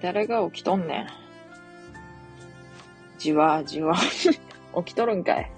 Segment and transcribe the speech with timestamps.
[0.00, 1.06] 誰が起きとんねん。
[3.18, 3.96] じわじわ。
[4.76, 5.50] 起きとるんかい。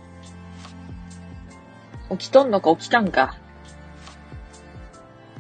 [2.11, 3.37] 起きとんのか起きたんか。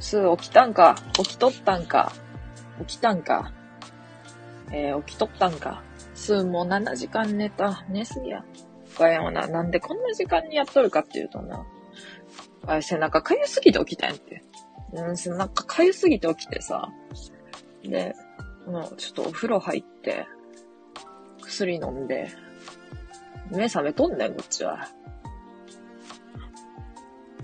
[0.00, 0.96] すー起きたんか。
[1.14, 2.12] 起きとったんか。
[2.86, 3.52] 起きたんか。
[4.70, 5.82] えー、起きとったんか。
[6.14, 7.84] すーもう7時間寝た。
[7.88, 8.44] 寝すぎや。
[8.96, 11.64] かやもな、なんでこんな時間にやっとるかっていうとな。
[12.66, 14.42] あ、背中かゆすぎて起きたんやって。
[14.92, 16.90] うん、背中かゆすぎて起きてさ。
[17.82, 18.14] で、
[18.96, 20.26] ちょっとお風呂入って、
[21.42, 22.28] 薬飲んで、
[23.50, 24.88] 目覚めとんねん、こっちは。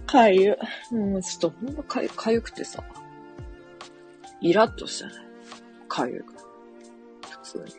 [0.06, 0.59] かゆ。
[0.91, 2.84] もうちょっとほんまかゆ、かゆくてさ。
[4.40, 5.13] イラッとしたね。
[5.88, 6.26] かゆが。
[7.30, 7.73] 普通に。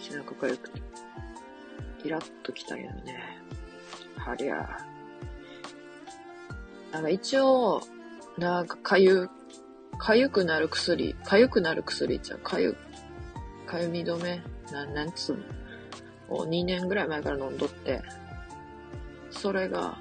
[0.00, 0.80] 背中かゆくて。
[2.04, 3.38] イラッときたんやね。
[4.16, 4.78] はりゃ。
[6.90, 7.82] なんか一応、
[8.38, 9.28] なんかかゆ、
[9.98, 12.38] かゆくなる薬、かゆくなる薬じゃん。
[12.40, 12.76] かゆ、
[13.66, 15.36] かゆみ止め、なん、なんつう
[16.28, 16.36] の？
[16.36, 18.02] を2年ぐらい前から飲んどって、
[19.30, 19.96] それが、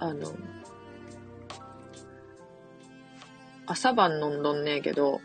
[0.00, 0.34] あの、
[3.66, 5.20] 朝晩飲んどんねえけど、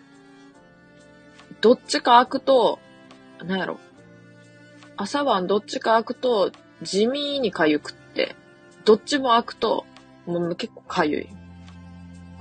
[1.62, 2.80] どっちか開くと、
[3.44, 3.80] なんやろ。
[4.96, 8.36] 朝晩どっちか開くと、地味に痒くって、
[8.86, 9.86] どっちも開くと、
[10.26, 11.30] もう結構痒い。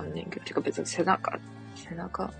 [0.03, 1.39] あんねんけど、てか別に背中、
[1.75, 2.31] 背中？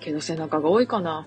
[0.00, 1.26] けど背中が多いかな。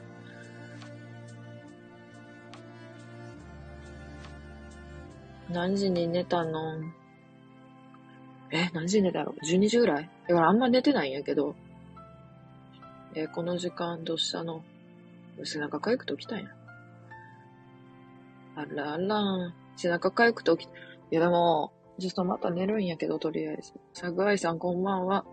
[5.49, 6.77] 何時に寝たの？
[8.51, 10.09] え、何時に寝たろ ?12 時ぐらい？
[10.27, 11.55] だからあんま寝てないんやけど。
[13.13, 14.63] えこの時間どうしたの？
[15.43, 16.45] 背中かゆくて起きたんや。
[18.55, 20.69] あらあら、背中かゆくて起き。
[20.69, 20.71] い
[21.15, 23.73] やでも、ちょっとまた寝るんやけど、とりあえず。
[23.93, 25.25] 桜井さんこんばんは。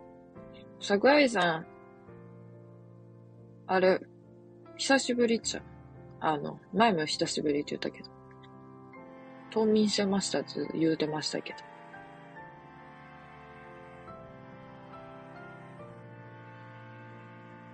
[0.81, 1.65] 桜井さん。
[3.67, 3.99] あれ、
[4.77, 5.61] 久しぶりっちゃ。
[6.19, 8.09] あの、前も久しぶりって言ったけど。
[9.51, 11.59] 冬眠してましたって言うてましたけど。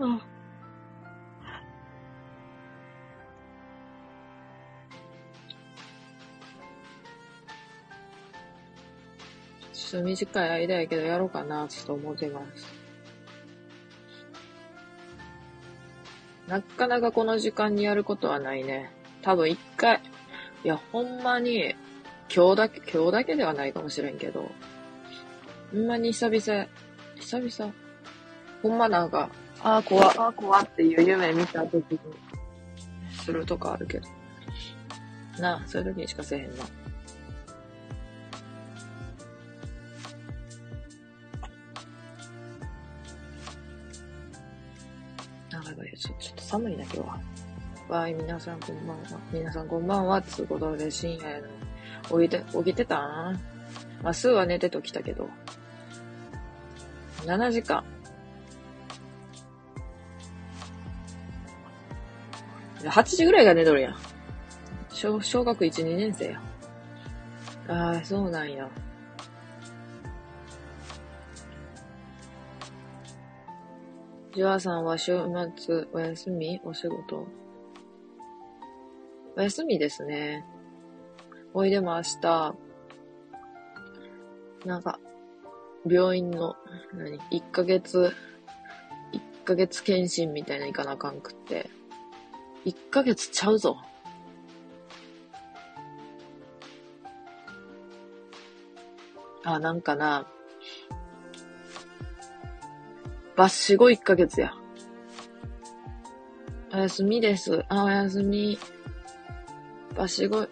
[0.07, 12.85] あょっと短い間やけどやろうかな、ちょっと思ってます。
[16.47, 18.91] なかなかこの時間にやることはないね。
[19.21, 20.01] 多分一回、
[20.63, 21.75] いや、ほんまに、
[22.33, 24.51] 今日だけ、今日だけではないかもしれんけど、
[25.71, 26.67] ほんまに久々、
[27.15, 27.73] 久々、
[28.61, 29.29] ほんまなんか、
[29.63, 31.99] ああ、怖、ああ、怖っていう夢見た時に、
[33.11, 34.07] するとかあるけど。
[35.39, 36.84] なあ、そういう時にしかせえへんな。
[46.05, 47.19] ちょっと寒いな、今日は。
[47.89, 49.19] わーい、皆さんこんばんは。
[49.31, 50.21] 皆さんこんばんは。
[50.21, 51.41] つうことで、深夜
[52.11, 53.39] の、起きて、起きてたん？
[54.03, 55.29] まあ、数は寝てときたけど。
[57.25, 57.83] 7時間。
[62.83, 63.95] 8時ぐらいが寝とるやん。
[64.89, 66.41] 小、小学1、2年生や。
[67.67, 68.69] ああ、そうなんや。
[74.35, 75.17] ジョアさんは週
[75.55, 76.59] 末お休み？
[76.65, 77.25] お仕事？
[79.37, 80.43] お休みですね。
[81.53, 82.55] おいでも明日、
[84.65, 84.99] なんか、
[85.89, 86.57] 病院の、
[86.93, 88.13] 何、1ヶ月、
[89.13, 91.69] 1ヶ月検診みたいな行かなあかんくって、
[92.65, 93.77] 1ヶ月ちゃうぞ。
[99.45, 100.27] あ、なんかな、
[103.35, 104.53] バッシゴ1ヶ月や。
[106.73, 107.65] おやすみです。
[107.67, 108.57] あ、おやすみ。
[109.93, 110.47] バッシゴ、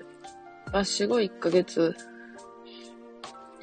[0.74, 1.96] バッシゴ1ヶ月、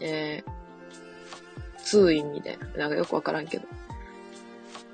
[0.00, 2.66] えー、通院みたいな。
[2.78, 3.68] なんかよくわからんけど。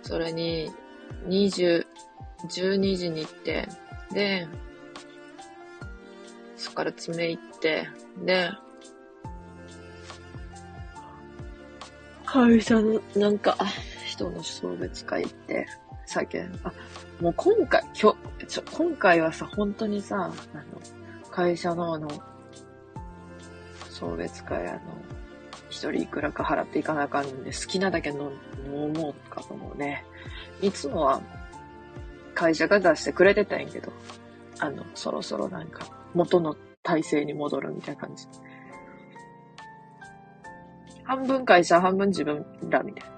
[0.02, 0.72] それに、
[1.28, 1.86] 20、
[2.48, 3.68] 12時に行って、
[4.12, 4.48] で、
[6.56, 7.88] そっから爪行って、
[8.24, 8.50] で、
[12.24, 13.56] 会社の、なんか、
[14.16, 15.66] 人の送別会って、
[16.06, 16.72] 酒、あ、
[17.20, 20.64] もう今回、今日、ちょ、今回はさ、本当にさ、あの、
[21.30, 22.08] 会社のあの、
[23.90, 24.80] 送別会あの、
[25.68, 28.18] 一人いくらか払っていかなあかんんで、好きなだけ飲
[28.92, 30.04] もうかと思うね。
[30.62, 31.20] いつもは、
[32.34, 33.92] 会社が出してくれてたんやけど、
[34.58, 38.26] あの、そろそろなんか、元の体制に戻るみたいな感じ。
[41.04, 43.15] 半分会社、半分自分らみたいな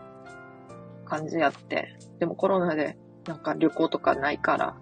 [1.08, 1.96] 感じやって。
[2.19, 2.96] でもコロナで
[3.26, 4.76] なんか旅行とかないから、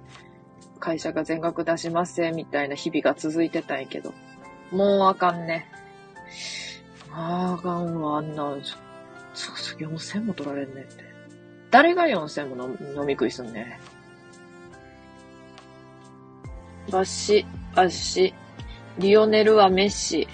[0.79, 4.13] 会社が全額出しますせ、みたいな日々が続いてたんやけど。
[4.71, 5.67] もうあかんね。
[7.13, 8.77] あかんわ、あんな、ちょ、
[9.35, 11.05] ちょ、4000も取られんねんって。
[11.71, 12.65] 誰が4000も
[13.01, 13.79] 飲み食いすんね
[16.89, 16.91] ん。
[16.91, 18.35] バッシ、バッシ、
[18.99, 20.29] リオネルはメッシ。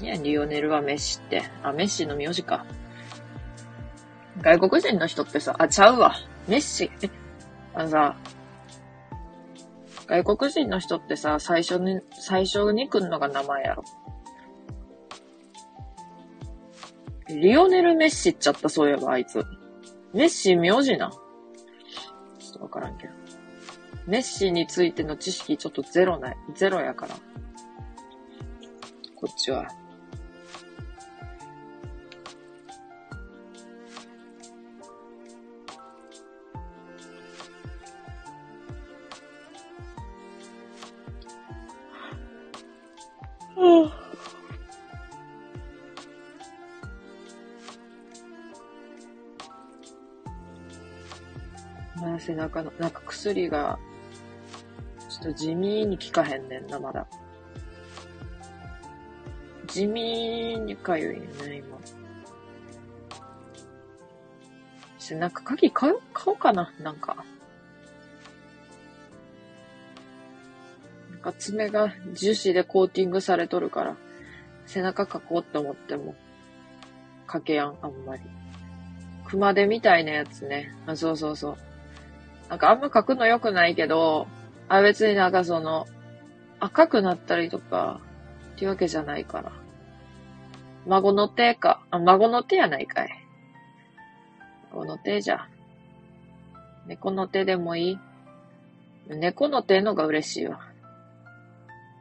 [0.00, 1.42] いや、リオネルはメッシって。
[1.62, 2.66] あ、メッシの名字か。
[4.40, 6.14] 外国人の人ってさ、あ、ちゃうわ。
[6.48, 6.90] メッシ。
[7.02, 7.10] え、
[7.74, 8.16] あのさ、
[10.06, 13.84] 外国人の人ってさ、最初に、最初に来んのが名前やろ。
[17.28, 19.44] リオネル・メッシっちゃった、そういえば、あいつ。
[20.12, 21.10] メッシ名字な。
[22.38, 23.12] ちょっとわからんけど。
[24.06, 27.14] メッシについての知識ちょっとゼロない、ゼロやから。
[29.14, 29.68] こっちは。
[52.42, 53.78] 背中の、なんか薬が、
[55.08, 57.06] ちょっと地味に効かへんねんな、まだ。
[59.66, 61.78] 地味にかゆいね、今。
[64.98, 67.24] 背中鍵買う、買おうかな、なんか。
[71.12, 73.96] なんか爪が樹脂でコーティングされとるから、
[74.66, 76.16] 背中描こうって思っても、
[77.28, 78.22] 描けやん、あんまり。
[79.26, 80.74] 熊手みたいなやつね。
[80.86, 81.71] あ、そうそうそう。
[82.52, 84.26] なんかあんま書くの良くないけど、
[84.68, 85.86] あ、別になんかその、
[86.60, 87.98] 赤くなったりとか、
[88.56, 89.52] っていうわけじゃないから。
[90.86, 91.80] 孫の手か。
[91.90, 93.08] あ、孫の手やないかい。
[94.70, 95.48] 孫の手じゃ。
[96.86, 97.98] 猫の手でもいい
[99.08, 100.60] 猫の手のが嬉しいわ。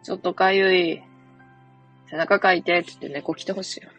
[0.03, 1.01] ちょっとかゆい。
[2.09, 3.89] 背中かいてって言って猫来てほしいよ。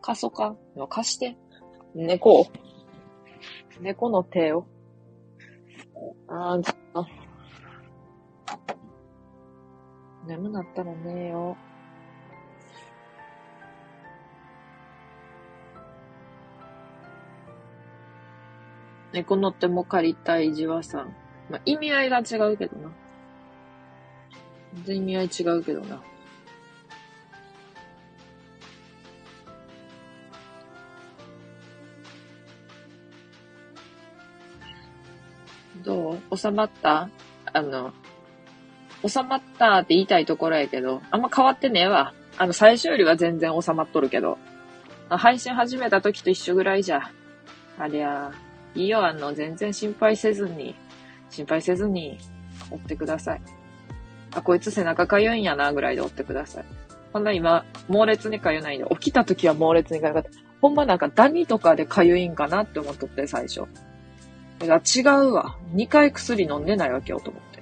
[0.00, 0.54] 貸そうか？
[0.88, 1.36] 貸して。
[1.96, 2.46] 猫
[3.80, 4.66] 猫の手を。
[6.28, 7.06] あー、じゃあ。
[10.26, 11.56] 眠なったら寝よ
[19.12, 21.16] 猫の手も借りたいじわさん。
[21.48, 22.90] まあ、意味合いが違うけどな。
[24.74, 26.02] 全然意味合い違うけどな。
[36.40, 37.10] 収まった？
[37.52, 37.92] あの、
[39.06, 42.14] 収まったって言いたいところやけど、あんま変わってねえわ。
[42.38, 44.38] あの、最初よりは全然収まっとるけど。
[45.08, 47.10] 配信始めた時と一緒ぐらいじゃ。
[47.78, 48.30] ありゃ、
[48.74, 50.74] いいよ、あの、全然心配せずに、
[51.28, 52.18] 心配せずに、
[52.70, 53.42] 追ってください。
[54.32, 56.64] あ、こいつ背中かゆいんやな、ぐらいで追ってください。
[57.12, 60.30] こんな今、猛烈にかゆないで、起きた時は猛烈にかゆかった。
[60.60, 63.64] ほんまなんかダニとかでかゆいんかなって思っとって、最初。
[64.62, 65.56] いや、違うわ。
[65.74, 67.60] 2回薬飲んでないわけよ、と思って。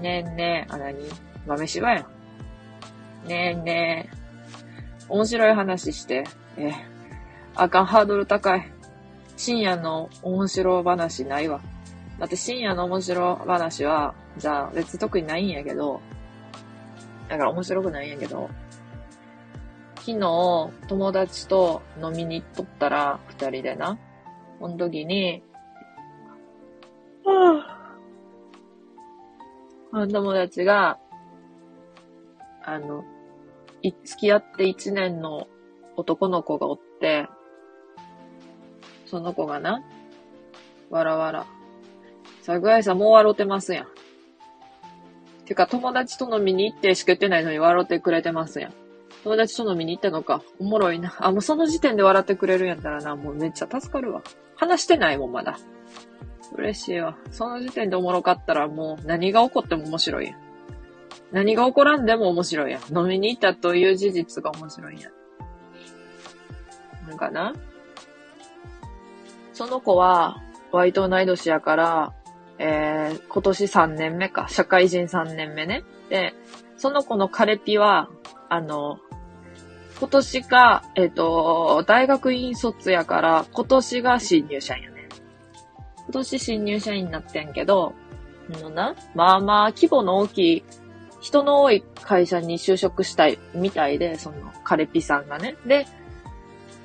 [0.00, 1.08] ねえねえ、あ、なに
[1.46, 3.28] 豆柴やん。
[3.28, 4.16] ねえねえ。
[5.08, 6.24] 面白い話して。
[6.58, 6.72] え、
[7.54, 8.72] あかん、ハードル高い。
[9.36, 11.60] 深夜の面白話ないわ。
[12.18, 16.00] だって深夜の面白話は、じゃあ別特にないんやけど、
[17.28, 18.50] だから面白くないんやけど、
[19.96, 23.98] 昨日友達と飲みに行っとったら、二人でな。
[24.58, 25.42] この時に、
[29.92, 30.98] あの友達が、
[32.64, 33.04] あの、
[33.82, 35.48] い、付き合って一年の
[35.96, 37.28] 男の子がおって、
[39.06, 39.82] その子がな、
[40.90, 41.46] わらわら。
[42.42, 43.86] 桜井さんもう笑ってますやん。
[45.46, 48.85] てか、友達と飲みに行ってしか言ってないのに笑ってくれてますやん。
[49.26, 50.40] 友達と飲みに行ったのか。
[50.60, 51.12] おもろいな。
[51.18, 54.22] あ、もうその時点で笑ってくれるんやったらな、もうめっちゃ助かるわ。
[54.54, 55.58] 話してないもん、まだ。
[56.54, 57.18] 嬉しいわ。
[57.32, 60.34] その時点でおもろかったらもう何が起こっても面白いや。
[61.32, 62.96] 何が起こらんでも面白いやん。
[62.96, 67.08] 飲みに行ったという事実が面白いやん。
[67.08, 67.52] なんかな？
[69.54, 70.40] その子は、
[70.70, 72.14] 割と同い年やから、
[72.60, 74.46] えー、今年3年目か。
[74.48, 75.82] 社会人3年目ね。
[76.10, 76.32] で、
[76.76, 78.08] その子の彼ピは、
[78.48, 79.00] あの、
[79.98, 85.08] 今年が、えっ、ー、と、大学院卒やから、今年が新入社員やね
[86.04, 87.94] 今年新入社員になってんけど、
[88.54, 90.64] あのな、まあまあ規模の大きい
[91.20, 95.56] 人の多い会社に就職したいみたいで、その、カレピさんがね。
[95.66, 95.86] で、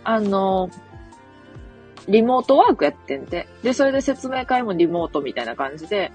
[0.03, 0.69] あの、
[2.07, 3.47] リモートワークやってんで。
[3.61, 6.11] で、それで説明会もリモートみたいな感じで、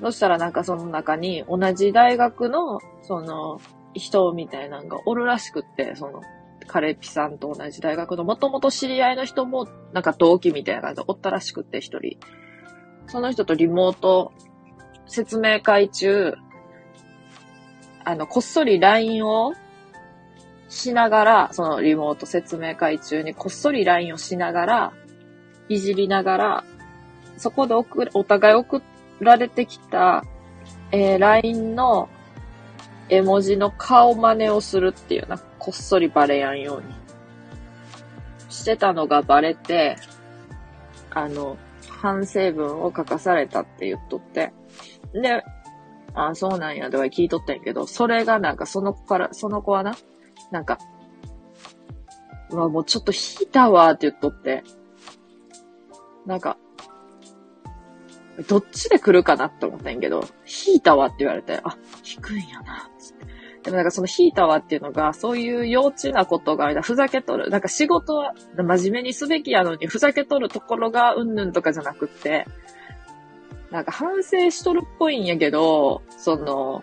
[0.00, 3.60] そしたらなんかその中に同じ大学の、その、
[3.94, 6.22] 人みたいなのがおるらしくって、その、
[6.66, 12.18] カレピさんと同じ大学のもともと知り合いの人も、なんか同期みたいな感じでおったらしくって一人。
[13.06, 14.32] その人とリモート
[15.06, 16.34] 説明会中、
[18.04, 19.54] あの、こっそり LINE を
[20.68, 24.92] しながら、そのリモート説明会中にこっそり LINE をしながら、
[25.68, 26.64] いじりながら、
[27.36, 28.82] そこで送お互い送
[29.20, 30.24] られてきた、
[30.90, 32.08] えー、LINE の
[33.08, 37.02] 絵文字の顔真似をするっていうな、こっそりバレやんように。
[38.48, 39.96] してたのがバレて、
[41.10, 41.56] あの、
[41.88, 44.52] 反省文を書かされたって言っとって。
[45.12, 45.42] で、
[46.14, 49.94] あ、そうなんや、とか聞いとったんやけど、それがなんかその子から、その子はな、
[50.50, 50.78] なんか、
[52.50, 54.62] うわ、もうちょっと引いたわって言っとって、
[56.26, 56.58] なんか、
[58.48, 60.24] どっちで来るかなって思ったんやけど、
[60.66, 63.26] 引いたわって言われて、あ、引くんやな、つって。
[63.62, 67.48] でもなんかその引いたわっていうのが、そういう幼稚なことが、ふざけとる。
[67.50, 72.46] なんか仕事は真面目にすべきやのに、ふざけとるところがうんぬんとかじゃなくって、
[73.70, 76.82] なんか反省しとるっぽいんやけど、その、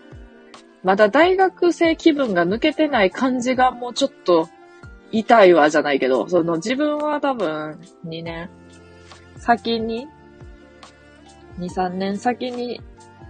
[0.82, 4.48] まだ大学生気分が抜けてない感じがもうちょっと
[5.12, 8.48] 痛いわじゃないけど、その自分は多分2年
[9.36, 10.08] 先に、
[11.60, 12.80] 2、3年先に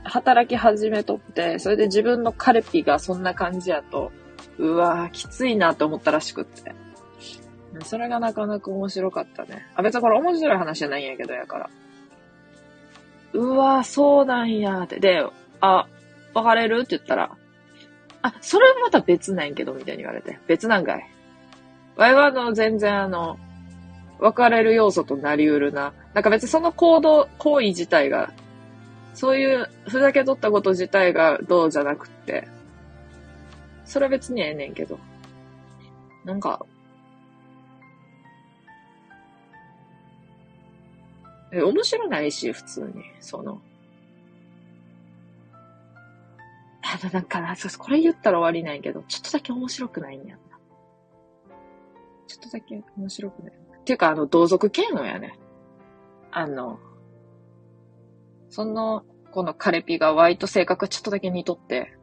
[0.05, 4.13] 働き始めとって、それで自分のカルピがそんな感じやと、
[4.59, 6.75] うわぁ、きついなと思ったらしくって。
[7.85, 9.67] それがなかなか面白かったね。
[9.75, 11.71] あ、別にこれ面白い話じゃないんやけど、やから。
[13.33, 14.99] うわ、そうなんや、って。
[14.99, 15.25] で、
[15.61, 15.87] あ、
[16.35, 17.31] 別れるって言ったら、
[18.23, 20.39] あ、それはまた別なんやけど、みたいに言われて。
[20.47, 21.07] 別なんかい。
[21.97, 23.39] わいはあの、全然あの、
[24.21, 25.93] 別れる要素となりうるな。
[26.15, 28.33] なんか別にその行動、行為自体が、
[29.15, 32.47] そういうふざけとったこと自体がどうじゃなくって、
[33.85, 34.99] それは別にええねんけど。
[36.25, 36.65] なんか、
[41.53, 43.03] え、面白ないし、普通に。
[43.21, 43.61] その。
[46.83, 50.59] あの、なんかな、これ言ったら終わりないけど、ちょっとだけ面白くないんやんな。
[52.27, 53.70] ちょっとだけ面白くない。
[53.91, 55.37] ていうか、あの、同族嫌悪やね。
[56.31, 56.79] あの、
[58.49, 61.97] その、このカレピがワイと性格ちょっとだけ似とって、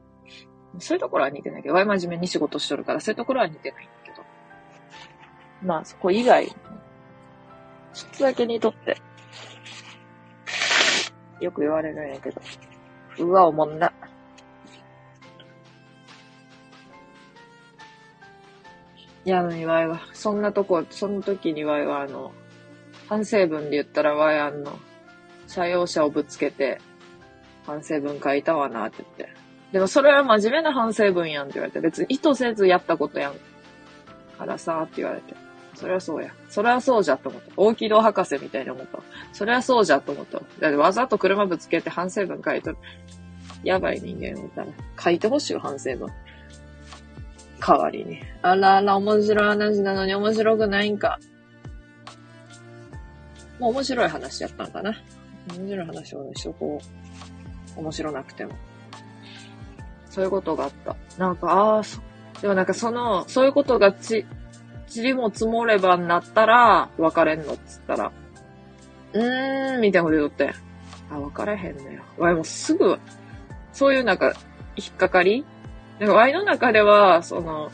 [0.80, 4.18] そういうところは似てないけど、ワイ真面目に仕事しとるから、そういうところは似てないんだけど。
[5.64, 6.54] まあ、そこ以外、ちょ
[8.14, 8.98] っとだけ似とって、
[11.40, 12.42] よく言われるんやけど。
[13.20, 13.94] うわ、おもんな。
[19.28, 22.32] いや、のにわいは、そんなとこ、その時にわいは、あの、
[23.10, 24.80] 反省文で言ったらわいあの、
[25.48, 26.80] 社用車をぶつけて、
[27.66, 29.36] 反省文書いたわなって言って。
[29.74, 33.34] でもそれは真面目な反省文やんって言われて、別に意図せずやったことやん。
[34.38, 35.36] からさって言われて。
[35.76, 36.32] そりゃそうや。
[36.48, 37.52] そりゃそうじゃと思った。
[37.58, 39.00] 大木戸博士みたいに思った。
[39.34, 40.38] そりゃそうじゃと思った。
[40.38, 42.78] だってわざと車ぶつけて反省文書いてる。
[43.66, 44.74] やばい人間みたいな。
[44.98, 46.10] 書いてほしいよ、反省文。
[47.60, 48.20] 代わりに。
[48.42, 51.20] あらあら、面白い話なのに面白くないんか。
[53.60, 54.94] もう面白い話やったんかな。
[55.56, 56.80] 面白い話をね、しとこ
[57.76, 57.80] う。
[57.80, 58.54] 面白なくても。
[60.10, 60.96] そういうことがあった。
[61.18, 62.02] なんか、ああ、そ
[62.42, 64.26] でもなんかその、そういうことがち、
[64.96, 68.12] 塵も積もればなったら、別れんのっつったら、
[69.14, 70.54] うーん、みたいなこと言うとって、
[71.10, 72.04] あ、別れへんのよ。
[72.18, 73.00] わいもうすぐ、
[73.74, 74.34] そういうなんか、
[74.76, 75.46] 引っかかり
[76.00, 77.72] なんかワイの中では、その、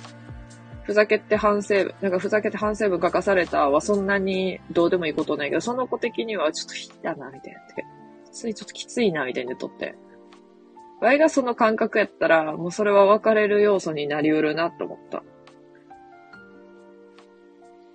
[0.83, 7.85] ふざけて反省、なんかふざけて反省文書かされたはそんなにどうでもいいことないけど、その子的にはちょっと引いたな、みたいなって。
[8.31, 9.95] ついちょっときついな、みたいにとって。
[11.01, 15.23] ワイがその感覚やったら、もうそれは別れる要素になりうるなと思った。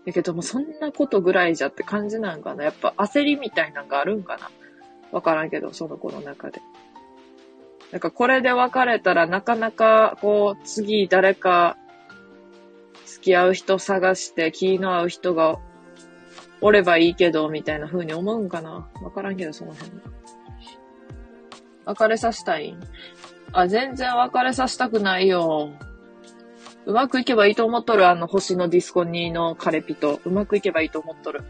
[0.06, 2.64] だけども、そんなことぐらいじゃって感じなんかな。
[2.64, 4.50] やっぱ焦りみたいなんがあるんかな。
[5.10, 6.60] わからんけど、その子の中で。
[7.92, 11.76] なんかこれで別れたらなかなか、こう、次誰か
[13.06, 15.58] 付き合う人探して気の合う人が
[16.60, 18.88] おればいいけど、みたいな風に思うんかな。
[19.02, 19.90] わからんけど、その辺。
[21.86, 22.76] 別れさせたい
[23.52, 25.70] あ、全然別れさせたくないよ。
[26.84, 30.20] うまくいけばいいと思っとる、あの星のディスコニーのカレピと。
[30.24, 31.44] うまくいけばいいと思っとる。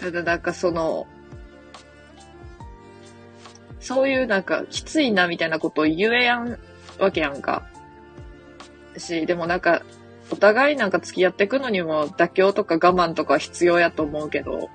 [0.00, 1.06] ただなんかその、
[3.80, 6.58] そういうなんかきついなみたいなことを言えやん
[6.98, 7.66] わけやんか。
[8.96, 9.82] し、でもなんか、
[10.30, 14.70] お互いなんか付き合っていくのにも妥協とか我慢とか必要やと思うけど、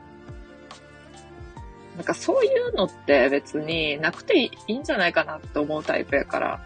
[1.95, 6.61] なんかそういうのって別になくていいんじゃないかなって思うタイプやから、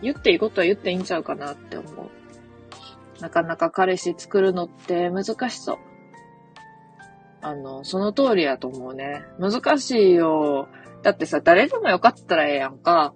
[0.00, 2.10] 言っていいことは言っていいんちゃうかなって思う。
[3.20, 5.78] なかなか彼氏作るのって難しそう。
[7.40, 9.22] あの、その通りやと思うね。
[9.38, 10.68] 難しいよ。
[11.02, 13.14] だってさ、誰でもよかったらええやんか。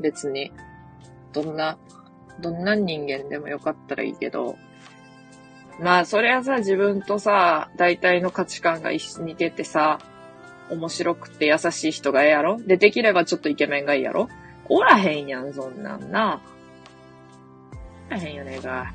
[0.00, 0.52] 別に。
[1.32, 1.78] どんな、
[2.40, 4.56] どんな人間でもよかったらいいけど。
[5.80, 9.98] まあ、そりゃさ、自分とさ、大体の価値観が一緒に出てさ、
[10.70, 12.58] 面白くて優しい人がええやろ？
[12.58, 14.28] で、できればちょっとイケメンがいいやろ？
[14.68, 16.40] おらへんやん、そんなんな。
[18.08, 18.92] おらへんよねが。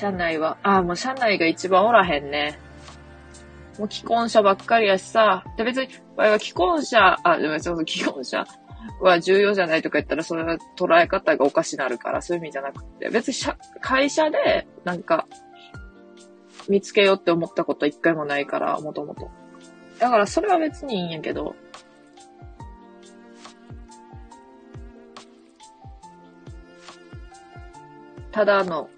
[0.00, 2.58] 社内は、ああ、もう社内が一番おらへんね。
[3.78, 8.46] もう既婚者ばっかりやしさ、で別に、は既婚者、あ、でもその既婚者
[9.02, 15.26] は重要じゃないとか言ったら、それは捉え方がおかしなるから、そういう意味じゃなくて、別に社、会社で、なんか、
[16.66, 19.30] 見つけようって思ったこと一回もないから、もともと。
[19.98, 21.54] だからそれは別にいいんやけど、
[28.32, 28.88] ただの、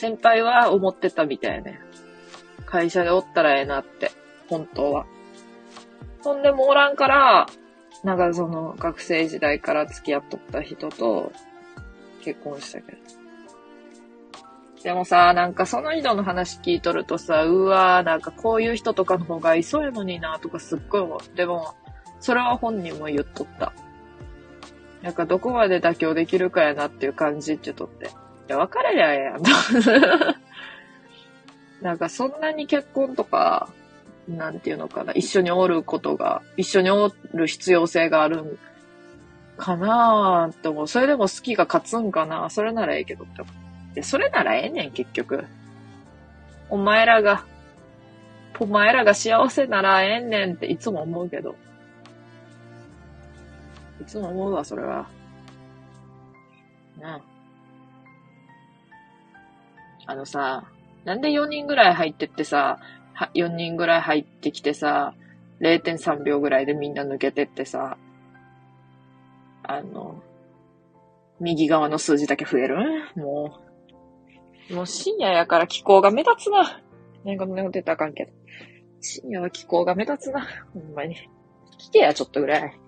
[0.00, 1.78] 先輩は思ってたみたいね。
[2.64, 4.10] 会社でおったらええなって、
[4.48, 5.04] 本当は。
[6.22, 7.46] ほんでもおらんから、
[8.02, 11.30] なんかその学生時代から付き合っとった人と
[12.22, 12.98] 結婚したけど。
[14.82, 21.36] でもさ、なんかその人の話聞いとるとさ、うわーなんかこういう人とかの方がいそうやのになとかすっごい思う。
[21.36, 21.74] でも、
[22.20, 23.74] それは本人も言っとった。
[25.02, 28.08] なんかどこまで妥協できるかやなっていう感じって言っとって。
[28.50, 29.42] や、別れりゃええやん。
[31.82, 33.68] なんかそんなに結婚とか、
[34.28, 38.58] なんていうのかな、一緒におることが、一緒におる必要性があるん
[39.56, 40.88] かなーって思う。
[40.88, 43.94] それでも好きが勝つんかなそれならええけどって思う。
[43.94, 45.44] で、それならええねん、結局。
[46.68, 47.44] お前らが、
[48.58, 51.56] お前らが幸せならええねんっていつも思うけど。
[54.00, 55.06] いつも思うわ、それは。
[56.98, 57.29] なあ。
[60.06, 60.64] あのさ、
[61.04, 62.78] なんで4人ぐらい入ってってさ、
[63.34, 65.14] 4人ぐらい入ってきてさ、
[65.60, 67.98] 0.3秒ぐらいでみんな抜けてってさ、
[69.62, 70.22] あの、
[71.38, 72.76] 右側の数字だけ増える
[73.16, 73.58] も
[74.70, 76.80] う、もう深夜やから気候が目立つな。
[77.24, 78.32] ね、こんなこと言ったらあかんけど。
[79.00, 80.46] 深夜は気候が目立つな。
[80.72, 81.16] ほんまに。
[81.78, 82.78] 聞けや、ちょっとぐらい。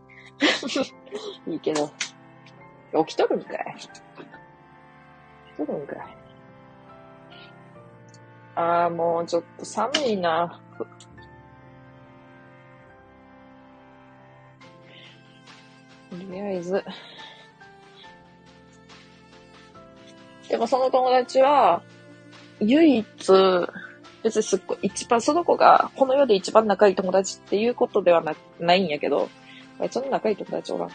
[1.48, 1.90] いいけど。
[3.05, 3.75] 起きとるんかい。
[3.79, 4.01] 起き
[5.66, 6.22] とるんかい。
[8.55, 10.61] ああ、もうちょっと寒いな。
[16.11, 16.85] とりあえず。
[20.49, 21.83] でもその友達は、
[22.61, 23.07] 唯一、
[24.23, 29.31] 別にすっごい一番、その子がこの世で一番仲いい友達っていうことではなないんやけど、
[29.91, 30.88] その仲いい友達おらん。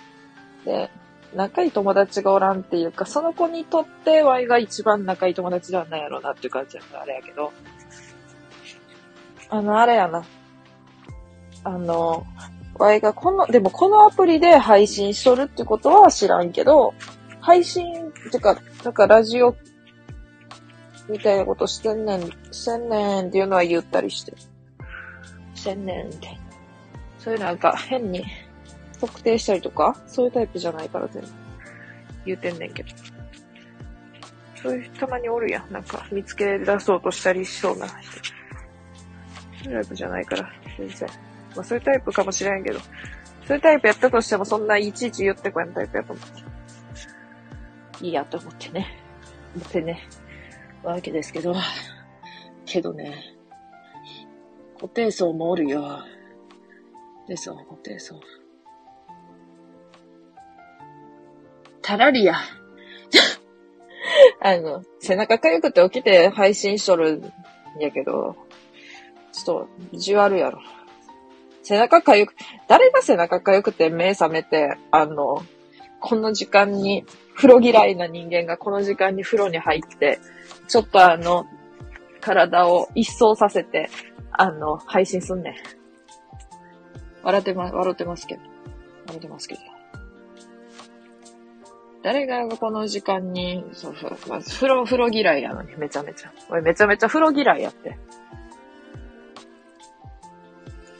[0.63, 0.89] で、
[1.35, 7.51] 仲いい友達がおらんっていうか、その子にとってワイが一番仲いい友達ではないやろうなっていう感じやからあれやけど。
[9.49, 10.23] あの、あれやな。
[11.63, 12.25] あの、
[12.75, 16.93] ワイがこの、でもこのアプリで配信しとるってことは知らんけど、
[17.41, 19.55] 配信てか、なんかラジオ
[21.09, 24.33] みたいなことしてんねん、してんねんっていうのは言ったりして。
[25.55, 26.37] してんねんって。
[27.19, 28.25] そういうなんか変に
[28.99, 31.27] 特定したりとか、そういうタイプじゃないから全部
[32.25, 32.89] 言うてんねんけど。
[34.61, 35.71] そういう人たまにおるやん。
[35.71, 37.95] なんか見つけ出そうとしたりしそうな人。
[39.63, 41.09] そういうタイプじゃないから、全然。
[41.55, 46.25] まあそういうタイプかもしれんけど、そういうタイプやったとしてもそんないちいち言ってこやんタイプやと思っ
[47.99, 48.05] て。
[48.05, 48.87] いいやと思ってね。
[49.55, 50.07] 思ってね。
[50.83, 51.55] わけですけど。
[52.65, 53.35] けどね。
[54.75, 55.99] 固定層もおるよ。
[57.27, 58.19] でそう、固定層。
[61.87, 62.35] たらりや。
[64.41, 67.31] あの、背中かゆくて起きて配信しとるん
[67.79, 68.35] やけど、
[69.31, 70.59] ちょっと、意地悪やろ。
[71.63, 72.35] 背中かゆく、
[72.67, 75.45] 誰が背中かゆくて目覚めて、あの、
[76.01, 80.19] この時間に、風呂嫌いな人間がこの時間に風呂に入って、
[80.67, 81.47] ちょっとあの、
[82.19, 83.89] 体を一掃させて、
[84.33, 85.55] あの、配信すんねん。
[87.23, 88.41] 笑ってま、笑ってますけど。
[89.05, 89.76] 笑ってますけど。
[92.03, 96.31] 誰がこの時間に、そうそう、まず風呂、風呂嫌いやのに、めちゃめちゃ。
[96.49, 97.97] 俺めちゃめちゃ風呂嫌いやって。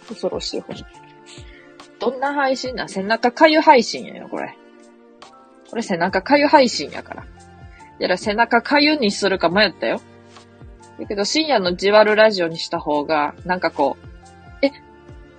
[0.10, 0.75] 恐ろしい、ほん
[1.99, 4.57] どんな配信な背中かゆ配信やよ、これ。
[5.69, 7.25] これ背中かゆ配信やから。
[7.99, 10.01] やら背中かゆにするか迷ったよ。
[10.99, 14.71] だけど深夜のじわるラジオにした方が、なんかこう、え、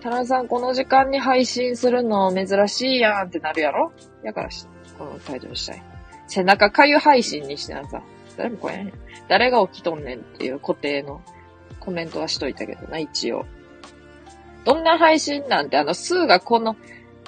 [0.00, 3.92] タラさんこの時間に配信するの珍しいやんってなるやろ？
[4.22, 4.66] やからし、
[4.98, 5.82] このタイトルしたい。
[6.26, 8.02] 背中かゆ配信にしてなさ。
[8.36, 8.92] 誰も来やん。
[9.28, 11.22] 誰が起きとんねんっていう固定の
[11.80, 13.46] コメントはしといたけどな、一応。
[14.64, 16.76] どんな配信なんて、あの、スーがこの、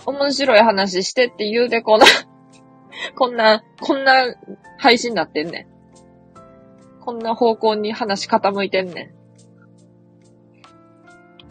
[0.07, 2.05] 面白い話してって言うで、この
[3.17, 4.35] こんな、こんな
[4.79, 5.67] 配信になってんねん。
[7.01, 9.21] こんな方向に話傾いてんねん。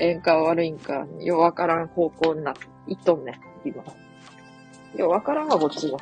[0.01, 3.83] ええんか悪いんか、ようわからん方向になって、いっとんねん、今。
[4.95, 5.99] ようわからんわ、こっちも。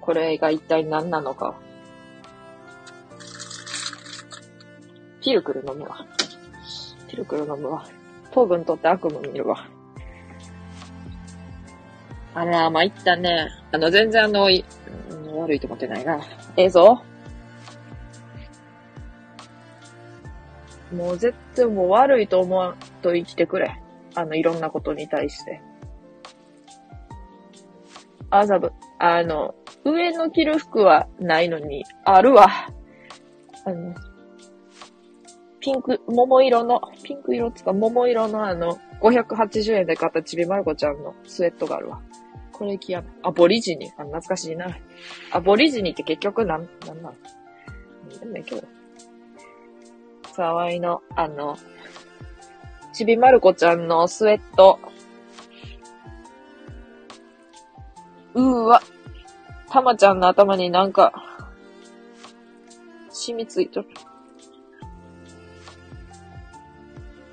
[0.00, 1.54] これが一体何なのか。
[5.20, 6.04] ピルクル飲むわ。
[7.08, 7.86] ピルクル飲むわ。
[8.32, 9.68] 糖分取って悪夢見るわ。
[12.34, 13.48] あら、まいったね。
[13.70, 14.64] あの、全然あの、い
[15.36, 16.20] 悪いと思ってないな。
[16.56, 17.02] ええぞ。
[20.94, 23.80] もう絶対もう悪いと思わんと生きてくれ。
[24.14, 25.62] あの、いろんなことに対して。
[28.34, 32.48] あざぶ、あの、上の着る服はないのに、あるわ。
[33.66, 33.94] あの、
[35.60, 42.00] ピンク、桃色の、ピンク色っつか、桃色のあの、580円で買ったちびまる子ちゃんのスウェットがあるわ。
[42.52, 43.92] これ着やアボリジニ。
[43.98, 44.78] あ、懐かしいな。
[45.30, 47.14] アボリジニって結局なん、なんなん
[48.18, 48.66] でもいいけど。
[50.34, 51.58] さわいの、あの、
[52.94, 54.78] ちびまる子ちゃんのスウェット。
[58.34, 58.82] うーわ。
[59.70, 61.12] たまちゃんの頭になんか、
[63.08, 63.88] 染みついとる。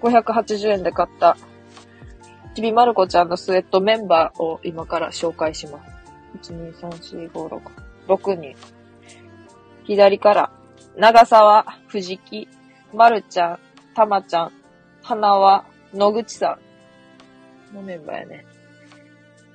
[0.01, 1.37] 580円で買った、
[2.55, 5.79] ちびまる子ちゃんのスウェットメンバーを今から紹介しま
[6.41, 6.51] す。
[6.51, 7.61] 1、2、3、4、5、
[8.07, 8.55] 6、6人。
[9.83, 10.51] 左から、
[10.95, 12.47] 長沢、藤木、
[12.93, 13.59] まるちゃん、
[13.95, 14.51] たまちゃん、
[15.01, 16.57] 花輪、野口さ
[17.71, 18.45] んのメンバーやね。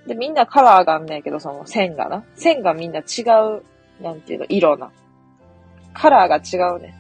[0.07, 2.25] で、みんなカラーがあんねんけど、その線がな。
[2.35, 3.23] 線がみんな違
[3.59, 3.63] う、
[4.03, 4.91] なんていうの、色な。
[5.95, 6.95] カラーが違うね。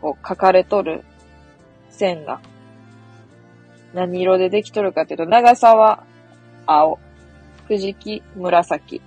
[0.00, 1.04] こう、書かれとる
[1.90, 2.40] 線が。
[3.92, 6.04] 何色でできとるかっていうと、長さは
[6.66, 6.98] 青。
[7.68, 9.00] 藤木紫。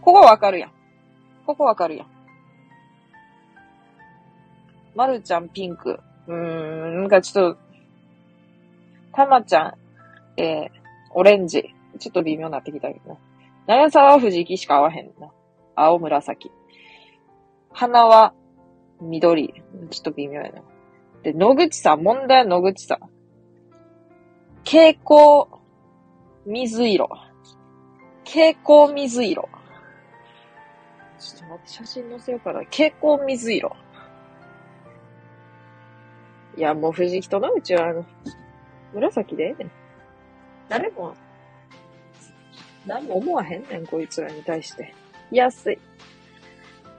[0.00, 0.70] ここわかるやん。
[1.46, 2.06] ここわかるやん。
[4.94, 6.00] まるちゃんピンク。
[6.26, 7.60] うーん、なんかちょっと、
[9.12, 9.74] たまちゃん、
[10.40, 10.81] えー、
[11.14, 11.74] オレンジ。
[11.98, 13.18] ちょっと微妙になってきたけどな。
[13.66, 15.30] 長沢は藤木しか合わへんな。
[15.74, 16.50] 青紫。
[17.70, 18.34] 花は
[19.00, 19.62] 緑。
[19.90, 20.62] ちょっと微妙やな。
[21.22, 22.98] で、野口さん、問題は野口さん。
[24.64, 25.46] 蛍光
[26.46, 27.08] 水色。
[28.24, 29.48] 蛍光水色。
[31.18, 32.60] ちょっと待って、写真載せようかな。
[32.64, 33.76] 蛍光水色。
[36.56, 38.04] いや、もう藤木と野口は、あの、
[38.92, 39.81] 紫でええねん。
[40.68, 41.14] 誰も、
[42.86, 44.94] 何も思わへんねん、こいつらに対して。
[45.30, 45.78] 安い。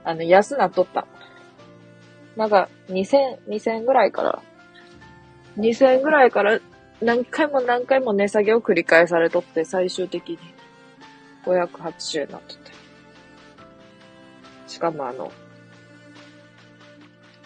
[0.04, 1.06] あの、安なっとった。
[2.36, 4.42] なんか、2000、2000ぐらいから、
[5.58, 6.60] 2000ぐらいから
[7.00, 10.38] 何回も何回も値下げを繰り返されとって、最終的に
[11.44, 12.72] 580円になっとって。
[14.66, 15.30] しかもあの、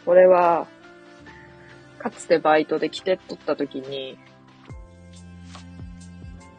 [0.04, 0.66] これは、
[1.98, 4.16] かつてバイトで着てっとった時に、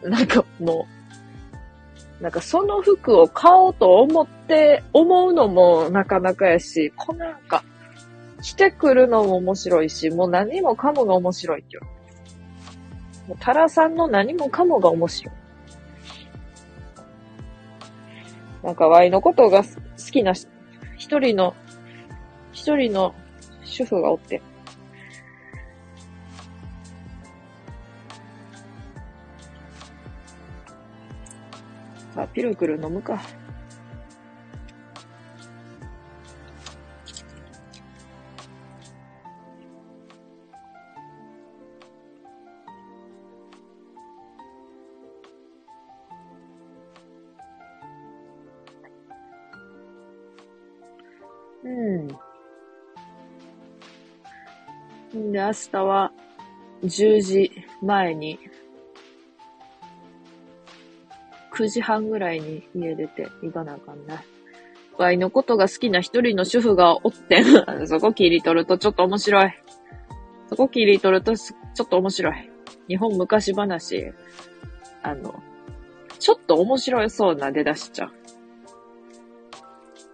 [0.08, 0.88] なんかも
[2.20, 7.64] う、なんかその服を買おうと思って、思うのもなかなかやし、このなんか、
[8.42, 11.84] 着てくるのも面白いし、もう何もかもが面白いっていう。
[13.28, 15.36] もうタラさんの何もかもが面白い。
[18.64, 19.70] なんか、ワイのことが好
[20.12, 21.54] きな一人の、
[22.52, 23.14] 一人の
[23.64, 24.42] 主婦がおって。
[32.23, 33.21] あ、ピルクル飲むか。
[51.63, 52.08] うん。
[52.08, 52.15] で、
[55.39, 56.12] 明日は
[56.84, 57.51] 10時
[57.82, 58.39] 前に
[61.60, 64.24] 9時半ぐらいに家出て行かなあかんな。
[64.98, 67.43] ワイのことが好きな一人の主婦がおって。
[67.86, 69.54] そこ切り取るとちょっと面白い。
[70.48, 72.50] そこ切り取るとちょっと面白い。
[72.88, 74.13] 日本昔話。
[75.04, 75.41] あの、
[76.17, 78.12] ちょっと面白そうな出だしちゃう。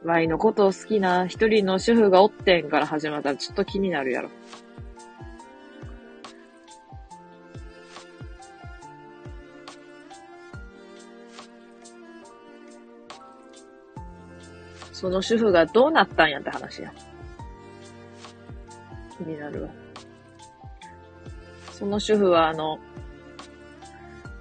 [0.04, 4.30] ワイのことを好きな一人の主婦がおってんから始まったらちょっと気になるやろ。
[15.06, 16.92] その主婦がどうなったんやって話や。
[19.20, 19.70] 気になるわ。
[21.74, 22.80] その主婦はあの、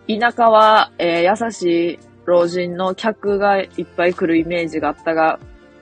[0.09, 5.39] 田舎は、えー、優しい老人の客がいっぱい来るイメージがあったが、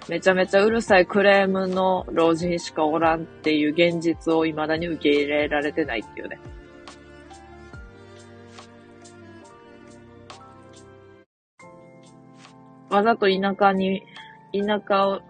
[0.09, 6.41] めちゃめちゃうるさいクレームの老人しかおらんっていう現実を未だに受け入れられてないっていうね。
[12.91, 14.03] わざと田舎に、
[14.53, 15.23] 田舎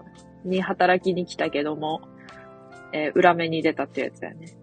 [0.45, 2.03] に働きに来たけども、
[2.93, 4.57] えー、裏目に出たってやつだよね。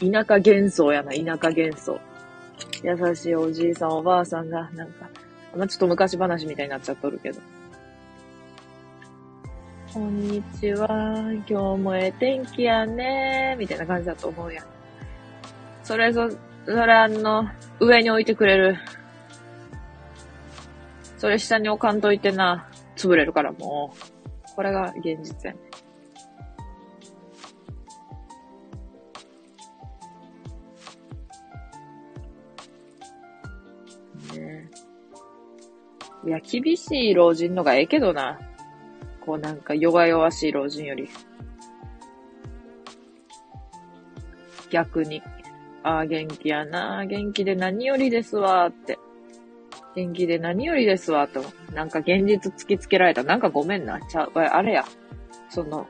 [0.00, 2.00] 田舎幻想やな、田舎幻想。
[2.82, 5.08] 優しいおじいさん、おばあさんが、なんか、
[5.56, 7.40] まあ、ちょっと昔話みたいになっちゃっとるけど。
[9.92, 10.88] こんにちは、
[11.48, 14.66] 今日もええ天気やねみたいな感じだと思うやん。
[15.84, 16.30] それぞ、
[16.64, 17.46] それあの、
[17.78, 18.78] 上に置いてくれる。
[21.18, 24.54] それ下に置かんといてな、潰れるからもう。
[24.56, 25.60] これが現実やね。
[34.38, 34.70] ね
[36.24, 38.40] いや、厳しい老人のがええけどな。
[39.20, 41.10] こうなんか弱々しい老人より。
[44.70, 45.22] 逆に。
[45.84, 47.04] ああ、元気やな。
[47.04, 48.98] 元気で何よりですわ、って。
[49.94, 51.44] 元気で何よりですわ、と。
[51.74, 53.22] なんか現実突きつけられた。
[53.22, 54.00] なんかごめんな。
[54.08, 54.84] ちゃう、あれや。
[55.50, 55.86] その、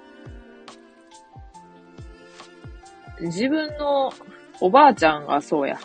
[3.20, 4.12] 自分の
[4.60, 5.78] おばあちゃんがそうや。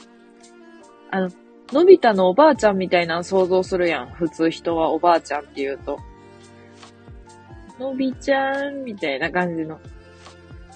[1.12, 1.30] あの、
[1.72, 4.10] のび太のおばあちゃんみたいなの想像するやん。
[4.10, 6.00] 普通人はおばあちゃんって言うと。
[7.80, 9.80] のびちゃんみたいな感じの。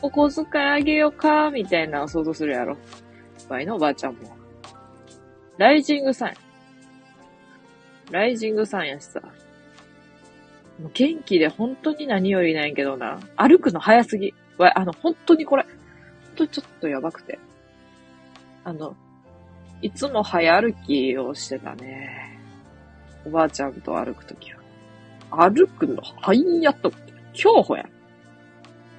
[0.03, 2.77] お小遣いあげようかみたいなの想像するやろ。
[3.47, 4.35] 場合のおばあちゃんも。
[5.57, 6.35] ライジングさんや。
[8.11, 9.21] ライジングさんやしさ。
[10.79, 13.19] もう元気で本当に何よりないけどな。
[13.37, 14.33] 歩くの早すぎ。
[14.57, 15.71] わ、あの、本当にこれ、本
[16.35, 17.39] 当ちょっとやばくて。
[18.63, 18.95] あの、
[19.81, 22.39] いつも早歩きをしてたね。
[23.25, 24.61] おばあちゃんと歩くときは。
[25.31, 26.91] 歩くの早やっと、
[27.33, 27.85] 競歩や。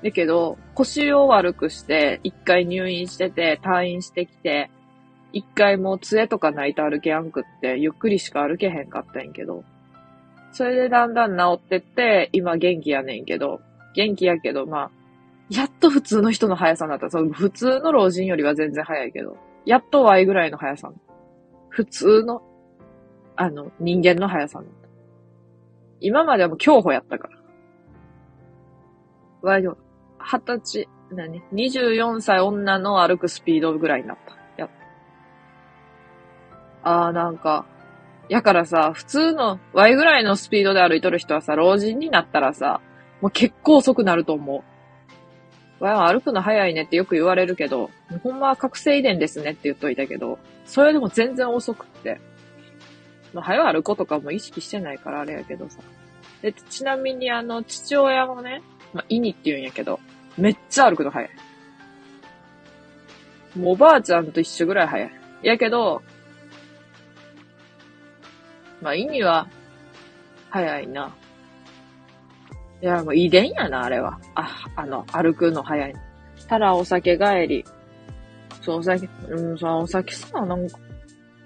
[0.04, 4.70] だけど、腰を悪くして、一回入院してて、退院してきて、
[5.32, 9.64] 一回もう杖とかないと歩けやんくって、ゆっくりしか歩けへんかったんやけど、
[10.52, 13.62] それでだんだん治ってって、今元気やねんけど、
[13.94, 14.90] 元気やけど、まあ、
[15.48, 17.08] やっと普通の人の速さになった。
[17.08, 19.38] その普通の老人よりは全然速いけど。
[19.64, 20.92] やっと Y ぐらいの速さ。
[21.70, 22.42] 普通の、
[23.36, 24.62] あの、人間の速さ。
[26.00, 27.38] 今まではもう競歩やったから。
[29.42, 29.76] Y の、
[30.24, 34.34] 二十歳、何 ?24 歳女の歩くスピードぐらいになった。
[34.56, 34.70] やっ
[36.82, 37.66] あーなんか、
[38.28, 42.80] やからさ、普通の Y ぐらいのスピードで歩いとる人はさ、老人になったらさ、
[43.20, 44.64] もう結構遅くなると思
[45.80, 45.84] う。
[45.84, 47.90] わ歩くの早いねってよく言われるけど、
[48.22, 52.20] ほんまは覚醒遺伝ですねって言っといたけど、それでも全然遅くって。
[53.34, 55.80] まあ、早歩くとかも意識してないからあれやけどさ。
[56.40, 58.62] で、ちなみにあの、父親もね、
[58.94, 60.00] まあ、イニって言うんやけど、
[60.36, 61.30] めっちゃ歩くの早い。
[63.56, 65.10] もうおばあちゃんと一緒ぐらい早い。
[65.42, 66.02] やけど、
[68.80, 69.48] まあ、イニは、
[70.50, 71.14] 早いな。
[72.82, 74.18] いや、もう遺伝やな、あれは。
[74.34, 75.94] あ、あの、歩くの早い。
[76.48, 77.64] ただお酒帰り。
[78.60, 80.78] そう、お酒、うん、さ、お酒さ、なんか、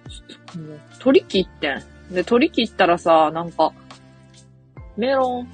[0.09, 1.83] ちょっと、もう、取り切ってん。
[2.11, 3.73] で、取り切ったらさ、なんか、
[4.97, 5.49] メロン、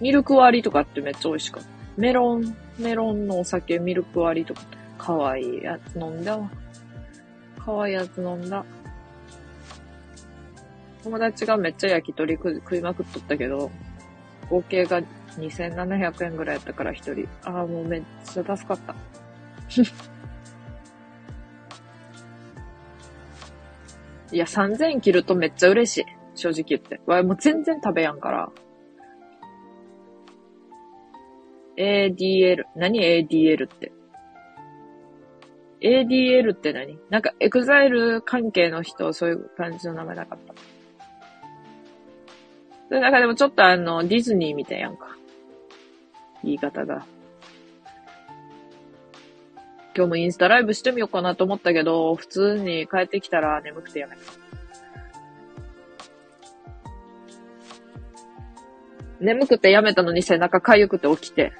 [0.00, 1.77] ミルク割りとかってめっちゃ美味しかった。
[1.98, 4.62] メロン、メロンのお酒、ミルク割りとか、
[4.98, 6.48] かわいいやつ飲んだわ。
[7.58, 8.64] かわいいやつ飲んだ。
[11.02, 13.72] 友達がめっちゃ焼き鳥食いまくっとったけど、
[14.48, 15.02] 合計が
[15.38, 17.26] 2700円ぐらいやったから一人。
[17.42, 18.94] ああ、もうめっちゃ助かった。
[24.30, 26.04] いや、3000切るとめっちゃ嬉しい。
[26.36, 27.00] 正直言って。
[27.06, 28.52] わ、もう全然食べやんから。
[31.78, 32.64] ADL。
[32.74, 33.92] 何？ADL って。
[35.80, 36.98] ADL って何？
[37.08, 40.54] なんか、エグザイル関係の人、そういう感じの名前なかった。
[42.90, 45.16] で、なんかでもちょっとあの、ディズニーみたいやんか。
[46.42, 47.06] 言い方が。
[49.96, 54.47] 今日もインスタライブしてみようかなと思ったけど、普通に帰ってきたら眠くてやめた。
[59.20, 61.52] 眠くてやめたのに背中痒くて起きて。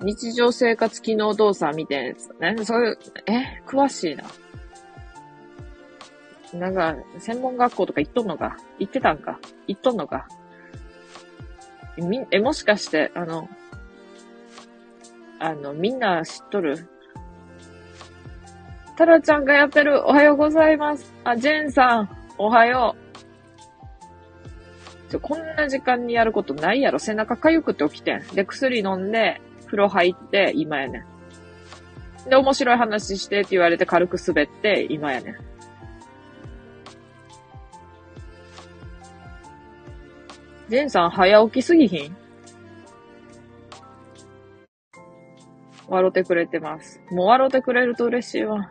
[0.00, 2.64] 日常生活機能動作みたいなやつね。
[2.64, 3.62] そういう、え？
[3.66, 4.24] 詳しいな。
[6.52, 8.58] なんか、専門学校とか行っとんのか？
[8.78, 9.40] 行ってたんか？
[9.66, 10.28] 行っとんのか？
[11.96, 13.48] み、え、もしかして、あの、
[15.40, 16.88] あの、みんな知っとる？
[18.96, 20.06] タラちゃんがやってる。
[20.06, 21.12] おはようございます。
[21.24, 22.08] あ、ジェンさん、
[22.38, 23.07] おはよう。
[25.16, 26.98] こんな時間にやることないやろ。
[26.98, 28.22] 背中かゆくて起きてん。
[28.34, 31.04] で、薬飲んで、風呂入って、今やね
[32.26, 32.28] ん。
[32.28, 35.36] で、面白い話してって言われて軽く滑って、今やねん。
[40.68, 42.16] ジンさん早起きすぎひん？
[45.88, 47.00] 笑ってくれてます。
[47.10, 48.70] もう笑ってくれると嬉しいわ。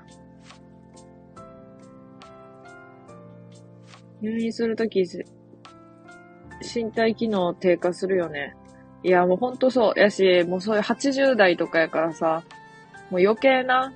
[4.21, 5.03] 入院するとき、
[6.61, 8.55] 身体機能低下するよね。
[9.03, 9.99] いや、もうほんとそう。
[9.99, 12.43] やし、もうそういう80代とかやからさ、
[13.09, 13.93] もう余計な、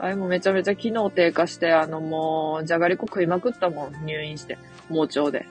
[0.00, 4.58] あれもめちゃめちゃ機能低下して、あのもう、じゃがりこ食いまくったもん、入院して。
[4.88, 5.46] 盲腸で。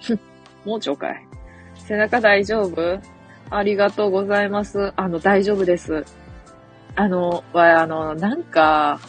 [0.64, 1.26] 盲腸かい。
[1.76, 3.00] 背中大丈夫？
[3.50, 4.92] ありがとうございます。
[4.96, 6.04] あの、大丈夫です。
[6.96, 9.00] あの、は、あの、なんか、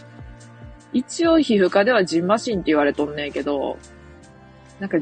[0.94, 3.78] 一応皮膚科ではジンマシンって言われとんねんけど、
[4.80, 4.98] なんか、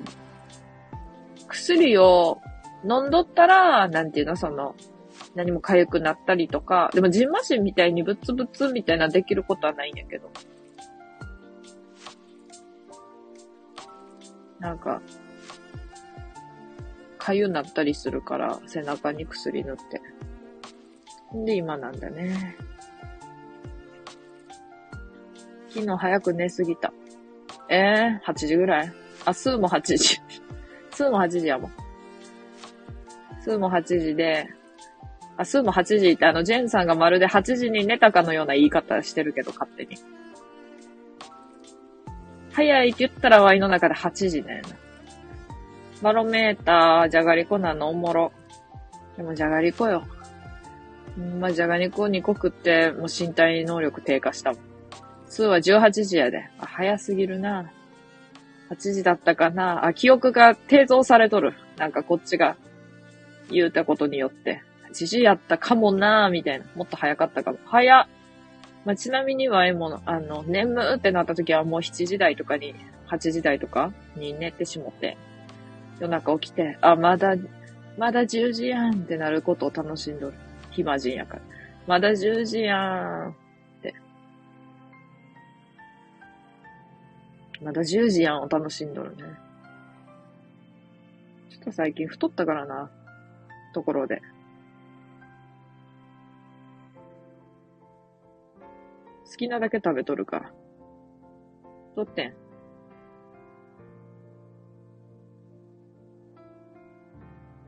[1.47, 2.41] 薬を
[2.83, 4.75] 飲んどったら、なんていうの、その、
[5.35, 10.31] 何も痒くなったりとか、でもジンマシンみたいにブツブツみたいなできることはないんやけど。
[14.59, 15.01] なんか、
[17.19, 19.75] 痒なったりするから、背中に薬塗っ
[21.31, 21.37] て。
[21.37, 22.55] んで、今なんだね。
[25.69, 26.93] 昨日早く寝すぎた。
[27.69, 29.02] えー、8時ぐらい？
[29.25, 30.19] あ、スーも8時。
[30.91, 31.71] スーも8時やもん。
[33.41, 34.47] スーも8時で、
[35.37, 39.97] あ、スーも8時ってあの、ジェンさんがまるで8時に寝たかのような言い方してるけど、勝手に。
[42.51, 44.69] 早いって言ったらワイの中で8時だよな。
[46.03, 48.31] バロメーター、じゃがりこなのおもろ。
[49.17, 50.03] でもじゃがりこよ。
[51.19, 54.61] んまあ、じゃがりこ2個食って、もう身体能力低下したもん。
[55.27, 56.49] 数は18時やで。
[56.59, 57.71] あ、早すぎるな。
[58.69, 59.85] 8時だったかな。
[59.85, 61.53] あ、記憶が低増されとる。
[61.77, 62.55] なんかこっちが
[63.49, 64.61] 言うたことによって。
[64.89, 66.65] 8時やったかもなみたいな。
[66.75, 67.57] もっと早かったかも。
[67.65, 68.07] 早っ。
[68.85, 72.75] まあ、ちなみには、えものあの、眠ってなった時はもう7時台とかに、
[73.07, 75.17] 8時台とかに寝てしもって。
[75.99, 77.35] 夜中起きて、あ、まだ、
[77.97, 80.33] まだ10時やんってなることを楽しんどる。
[80.71, 81.41] 暇人やから。
[81.87, 83.35] まだ10時やん
[87.63, 89.23] まだ10時やんを楽しんどるね。
[91.49, 92.91] ちょっと最近太ったからな。
[93.73, 94.21] ところで。
[99.25, 100.51] 好きなだけ食べとるから。
[101.91, 102.33] 太ってん？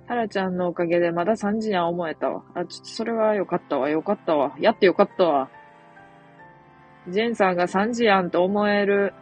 [0.07, 2.43] タラちゃんのおかげでまだ3時には思えたわ。
[2.53, 3.89] あ、ちょっとそれはよかったわ。
[3.89, 4.55] よかったわ。
[4.59, 5.49] やってよかったわ。
[7.07, 9.15] ジェンさんが3時やんと思える、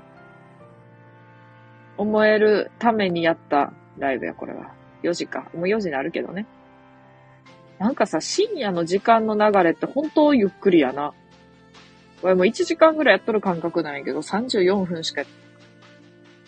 [1.97, 4.71] 思えるためにやったライブや、これは。
[5.03, 5.49] 4時か。
[5.53, 6.45] もう4時になるけどね。
[7.79, 11.13] なんかさ、深夜の時間の流れって本当ゆっくりやな。
[12.21, 15.23] これもう1時間ぐらいやっとる感覚なんやけど、34分しか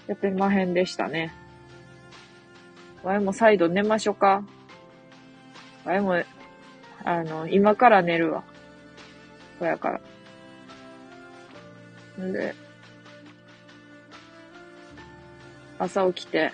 [0.08, 1.34] やってまへんでしたね。
[3.04, 4.44] わいも再度寝ましょか。
[5.84, 6.24] わいも、
[7.04, 8.44] あの、今から寝るわ。
[9.60, 10.00] そやか
[12.18, 12.24] ら。
[12.24, 12.56] んで、
[15.80, 16.52] 朝起きて、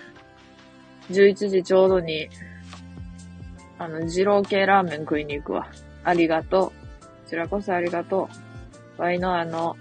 [1.10, 2.28] 11時ちょうどに、
[3.78, 5.68] あの、二郎系ラーメン食いに行くわ。
[6.04, 6.68] ありがとう。
[6.68, 6.74] こ
[7.28, 8.28] ちらこそありがと
[8.98, 9.02] う。
[9.02, 9.76] わいのあの、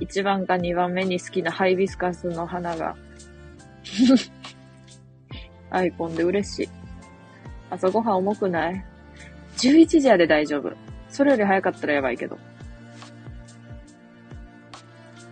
[0.00, 2.96] 1番か2番目に好きなハイビスカスの花が
[5.70, 6.68] アイコンで嬉しい。
[7.70, 8.84] 朝ごはん重くない
[9.56, 10.72] ?11 時やで大丈夫。
[11.08, 12.38] それより早かったらやばいけど。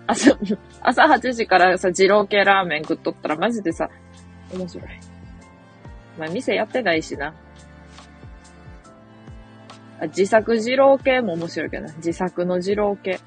[0.07, 0.37] 朝、
[0.85, 3.89] 朝8時からさ、二郎系ラーメン食っとったらマジでさ、
[4.53, 4.89] 面白い。
[6.19, 7.35] まあ、店やってないしな。
[10.01, 11.95] あ自作二郎系も面白いけどな。
[11.95, 13.21] 自作の二郎系。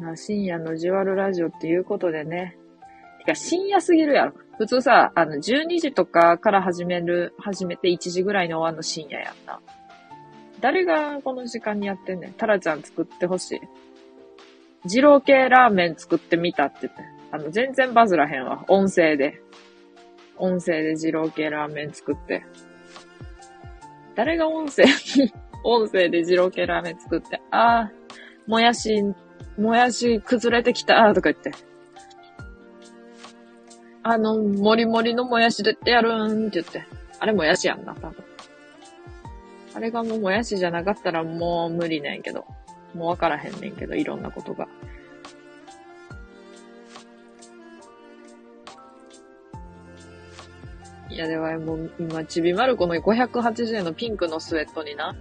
[0.00, 2.56] まあ、深夜のジュワルラジオっていうことでね。
[3.28, 4.32] か、深夜すぎるやろ。
[4.58, 9.60] 普通さ、あの、12時とかから始める、始めて1時ぐらいに終わるの深夜やんな。
[10.60, 12.32] 誰がこの時間にやってんねん。
[12.32, 13.60] タラちゃん作ってほしい。
[14.84, 17.02] 二郎系ラーメン作ってみたって言って。
[17.30, 18.64] あの、全然バズらへんわ。
[18.68, 19.40] 音声で。
[20.36, 22.44] 音声で二郎系ラーメン作って。
[24.14, 24.84] 誰が音声？
[25.62, 27.40] 音声で二郎系ラーメン作って。
[27.50, 29.02] あー、もやし、
[29.56, 31.67] もやし崩れてきたとか言って。
[34.10, 36.82] あの、もりもりのもやしでってやるんって言って。
[37.18, 38.24] あれもやしやんな、多分。
[39.74, 42.46] あれがもうもやしじゃなかったらもう無理ねんけど。
[42.94, 44.66] もうわからへんねんけど、いろんなことが。
[51.10, 55.16] いや、ではもう今、ちびまる子の580円のピンクのスウェットにな、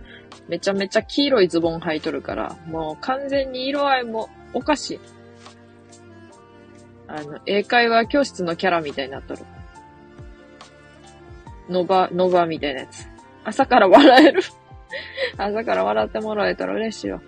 [0.48, 5.17] めちゃめちゃ黄色いズボン履いとるから、もう完全に色合いもおかしい。
[7.08, 9.46] あの、英会話教室のキャラみたいになっとる。
[11.70, 13.08] ノバ、ノバみたいなやつ。
[13.44, 14.42] 朝から笑える
[15.38, 17.20] 朝から笑ってもらえたら嬉しいわ。
[17.20, 17.26] も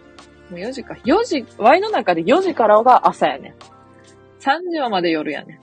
[0.51, 0.95] う4時か。
[1.05, 3.53] 4時、Y の中で4時からが朝やねん。
[4.39, 5.59] 3時はまで夜やねん。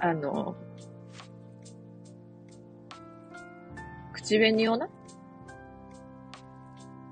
[0.00, 0.56] あの、
[4.12, 4.88] 口紅をな、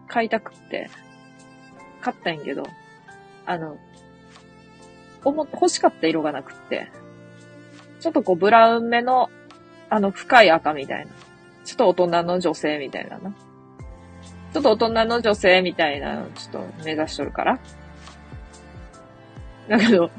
[0.08, 0.90] 買いたくって、
[2.00, 2.64] 買ったんやけど、
[3.46, 3.76] あの、
[5.24, 6.90] おも、欲しかった色がなくって、
[8.00, 9.30] ちょっとこうブラウン目の、
[9.88, 11.12] あの深い赤みたいな。
[11.64, 13.34] ちょっと大人の女性みたいなな。
[14.52, 17.58] ちょっと大人の女性みたいなのちょっと目指しとるから。
[19.68, 20.10] だけど、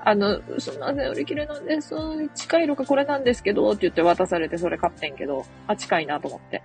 [0.00, 1.94] あの、すみません、売り切れなんです。
[2.34, 6.62] 近い色がこれなんですけど、って言って渡されてそれ買ってんけど、あ、近いなと思って。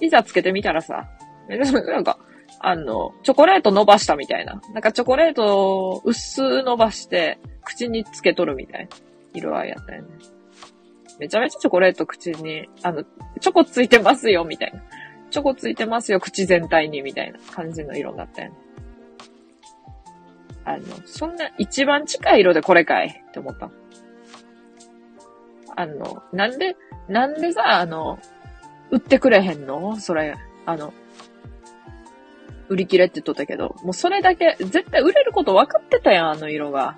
[0.00, 1.08] いざつけてみたらさ、
[1.48, 2.18] なんか、
[2.60, 4.60] あの、チョコレート伸ばしたみたいな。
[4.74, 8.88] なんかチョコレートを薄伸ばして、口につけとるみたいな
[9.32, 10.08] 色合いやったよね。
[11.18, 13.04] めちゃめちゃチョコレート口に、あの、
[13.40, 14.80] チョコついてますよ、みたいな。
[15.30, 18.56] チョコついてますよ、口全体に、みたいな感じの色だったよね。
[20.64, 23.70] あの、そんな一番近い色でこれかいって思った。
[25.76, 26.76] あの、なんで、
[27.08, 28.18] なんでさ、あの、
[28.90, 29.96] 売ってくれへんの？
[29.96, 30.34] それ、
[30.66, 30.92] あの、
[32.68, 36.96] 売り切れって言っとったけど、もうそれだけ、絶対売れること分かってたやん、あの色が。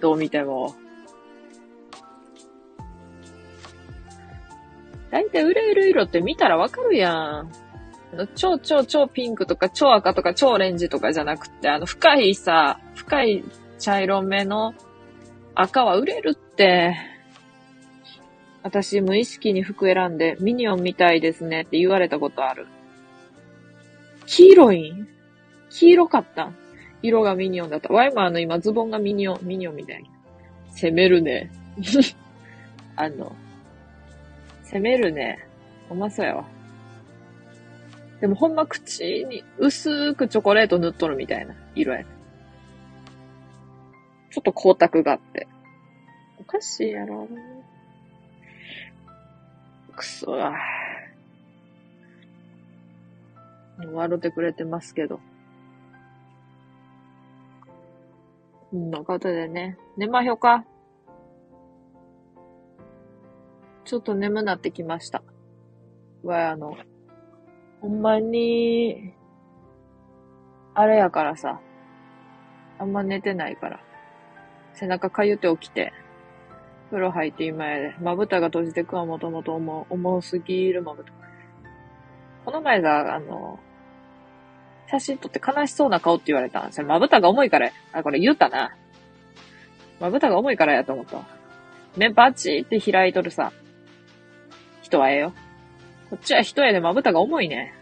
[0.00, 0.74] どう見ても。
[5.10, 7.14] 大体売れる色って見たら分かるやん。
[7.14, 7.48] あ
[8.12, 13.44] の超超超ピンクとか超赤とか超オレンジとかじゃなくて、あの深いさ、深い
[13.78, 14.74] 茶色目の
[15.54, 16.96] 赤は売れるって。
[18.62, 22.66] 私無意識に服選んでミニオンみたいですねって言われたことある。
[24.26, 24.90] 黄色い？
[24.90, 25.08] ん
[25.70, 26.52] 黄色かった？
[27.02, 27.92] 色がミニオンだった。
[27.92, 30.10] ワイマーの今ズボンがミニオン、ミニオンみたいに。
[30.70, 31.50] 攻めるね。
[32.96, 33.34] あの、
[34.62, 35.38] 攻めるね。
[35.90, 36.44] うまそうやわ。
[38.20, 42.04] でもほんま口に薄くチョコレート塗っとるみたいな色や。
[44.30, 45.46] ちょっと光沢があって。
[46.40, 47.28] おかしいやろ。
[49.94, 50.54] くそわ。
[53.78, 55.20] 笑ってくれてますけど。
[58.72, 59.78] うんのことでね。
[59.96, 60.64] 寝まひょか
[63.84, 65.22] ちょっと眠なってきました。
[66.22, 66.76] わ、あの、
[67.80, 69.12] ほんまに、
[70.74, 71.60] あれやからさ、
[72.78, 73.80] あんま寝てないから。
[74.72, 75.92] 背中かゆって起きて、
[76.90, 81.12] 風呂入って今やで、まぶたが閉じてくはもともと重、重すぎるまぶた。
[82.44, 83.58] この前さ、あの、
[84.90, 86.86] 写真撮って悲しそうな顔って言われたんですよ。
[86.86, 88.76] まぶたが重いから、あ、これ言ったな。
[90.00, 91.26] まぶたが重いからやと思った。
[91.96, 93.52] 目バチって開いとるさ。
[94.82, 95.32] 人はええよ。
[96.10, 97.74] こっちは一重でまぶたが重いね。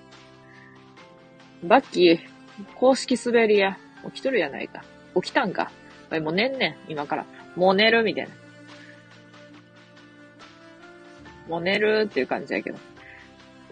[1.65, 2.19] バッキー、
[2.77, 3.79] 公式滑りや。
[4.05, 4.85] 起きとるやないか。
[5.15, 5.71] 起きたんか。
[6.11, 7.27] もう寝んねん、今から。
[7.57, 8.31] もう寝るみたいな。
[11.49, 12.79] もう寝るっていう感じやけど。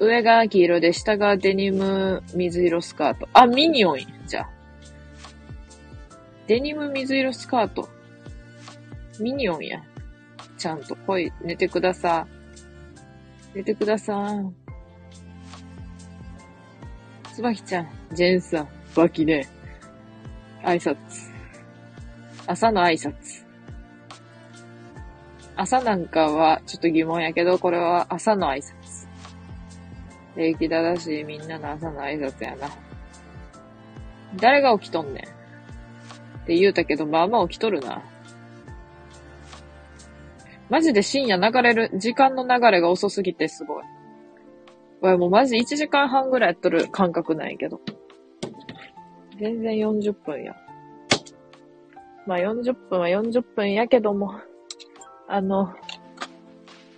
[0.00, 3.28] 上が黄色で、下がデニム水色スカート。
[3.34, 4.48] あ、ミニオンじゃ
[6.46, 7.86] デニム水色スカート。
[9.20, 9.82] ミニオンや。
[10.56, 12.26] ちゃんと、ほい、寝てくださ
[13.54, 13.58] い。
[13.58, 14.38] 寝てください。
[17.34, 19.46] つばきちゃん、ジェンさん、バキね。
[20.62, 20.96] 挨拶。
[22.46, 23.44] 朝の挨拶。
[25.56, 28.79] 朝なんかはちょっと疑問やけど、これは朝の挨拶。
[30.40, 32.70] 礼儀正しいみんなの朝の挨拶やな。
[34.36, 35.24] 誰が起きとんねん。
[35.24, 38.02] って言うたけど、まあまあ起きとるな。
[40.70, 43.84] マジで深夜流れる、時間の流れが遅すぎてすごい。
[45.02, 47.82] わ、もうマジ1時間半ぐらいやっとる感覚ないけど。
[49.38, 50.56] 全然40分や。
[52.26, 54.40] まあ40分は40分やけども、
[55.28, 55.74] あの、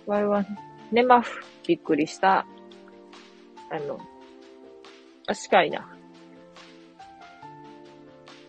[0.05, 0.45] わいは、
[0.93, 2.45] 寝まふ、びっくりした。
[3.73, 3.99] あの、
[5.27, 5.89] あ、近いな。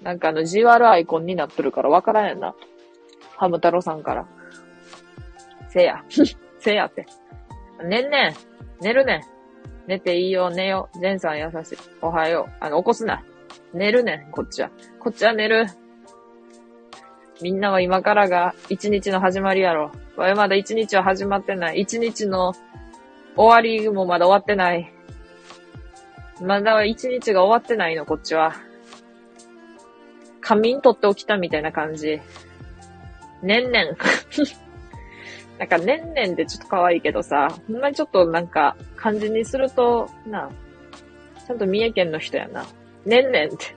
[0.02, 2.54] なんかあの、じわるアイコンになっとるからわからんやんな。
[3.36, 4.26] ハム太郎さんから。
[5.70, 6.04] せや。
[6.60, 7.06] せやって。
[7.82, 8.34] 寝んねん。
[8.82, 9.22] 寝るねん。
[9.86, 10.90] 寝ていいよ、寝よ。
[10.94, 11.78] ジェンさん優しい。
[12.02, 12.52] おはよう。
[12.60, 13.24] あの、起こすな。
[13.72, 14.70] 寝るねん、こっちは。
[15.00, 15.66] こっちは寝る。
[17.40, 19.90] みんなは今からが一日の始まりやろ。
[20.16, 21.80] わいまだ一日は始まってない。
[21.80, 22.52] 一日の
[23.36, 24.93] 終わりもまだ終わってない。
[26.40, 28.54] まだ一日が終わってないの、こっちは。
[30.40, 32.20] 仮眠取って起きたみたいな感じ。
[33.42, 33.96] ねんねん。
[35.58, 40.50] なんか、ねんねんってちょっと可愛いけどさ、ほんまにちょっとなんか、感じにすると、な、
[41.46, 42.66] ちゃんと三重県の人やな。
[43.06, 43.76] ねんねんって。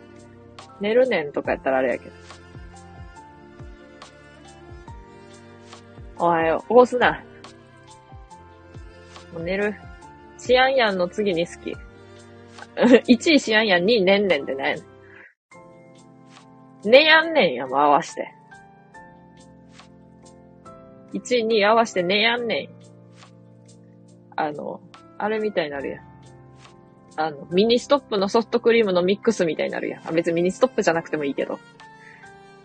[0.80, 2.12] 寝るねんとかやったらあれやけど。
[6.20, 6.62] おはよう。
[6.62, 7.24] 起こすな。
[9.34, 9.76] もう寝る。
[10.38, 11.76] シアンヤンの次に好き。
[13.08, 14.78] 1位シアンヤン、2位ねんねんってね。
[16.86, 18.34] ねやんねんやも合わして。
[21.14, 22.70] 1位、2位合わしてねやんねん。
[24.36, 24.82] あの、
[25.18, 26.08] あれみたいになるやん。
[27.16, 30.08] あの、ミニストップのソフトクリームのミックスみたいになるやん。
[30.08, 31.60] あ別にミニストップじゃなくてもいいけど。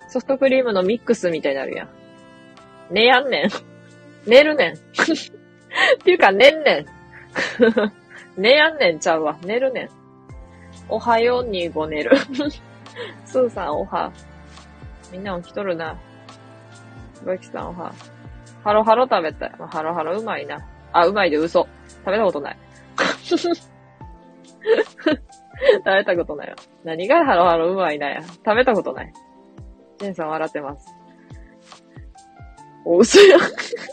[0.08, 1.88] ソフトクリームのミックスみたいになるやん。
[2.90, 3.50] 寝やんねん。
[4.28, 4.74] 寝るねん。
[4.76, 4.78] っ
[6.04, 6.86] ていうか、寝んねん。
[8.36, 9.38] 寝やんねんちゃうわ。
[9.42, 10.01] 寝るねん。
[10.93, 12.14] おはようにご寝る。
[13.24, 14.12] スーさんおは。
[15.11, 15.97] みんな起きとるな。
[17.24, 17.95] バキさんおは。
[18.62, 19.53] ハロハロ食べたい。
[19.70, 20.59] ハロハロうまいな。
[20.93, 21.66] あ、うまいで嘘。
[22.05, 22.59] 食べたことない。
[22.99, 23.59] 食
[25.86, 26.57] べたことないわ。
[26.84, 28.20] 何がハロハロうまいなや。
[28.22, 29.12] 食べたことない。
[29.97, 30.95] ジェンさん笑ってます。
[32.84, 33.38] お、嘘や。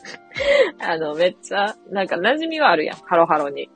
[0.85, 2.97] あの、めっちゃ、なんか馴染みはあるやん。
[2.97, 3.69] ハロハロに。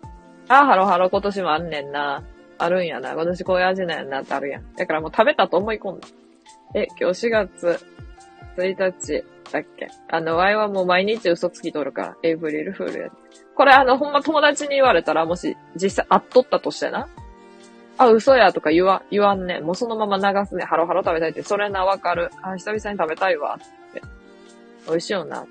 [0.50, 2.22] あ、ハロハロ今年もあんねんな。
[2.64, 3.14] あるんやな。
[3.14, 4.76] 今年こういう味なんやなってあるやん。
[4.76, 6.08] だからもう食べたと思い込んだ。
[6.76, 7.80] え、今日4月
[8.58, 9.88] 1日だっけ？
[10.10, 13.10] あの、ワイはもう毎日嘘つきとるから、エイブリルフールや
[13.56, 17.08] これあの、ほんま友達に言われたら、もし実際会っとったとしてな。
[17.98, 20.64] あ、嘘やとか言わ、言わんねもうそのまま流すね。
[20.64, 22.32] ハロハロ食べたいって、それな、わかる。
[22.42, 23.60] あ、久々に食べたいわ。
[23.60, 24.02] って。
[24.88, 25.46] 美味しいよな、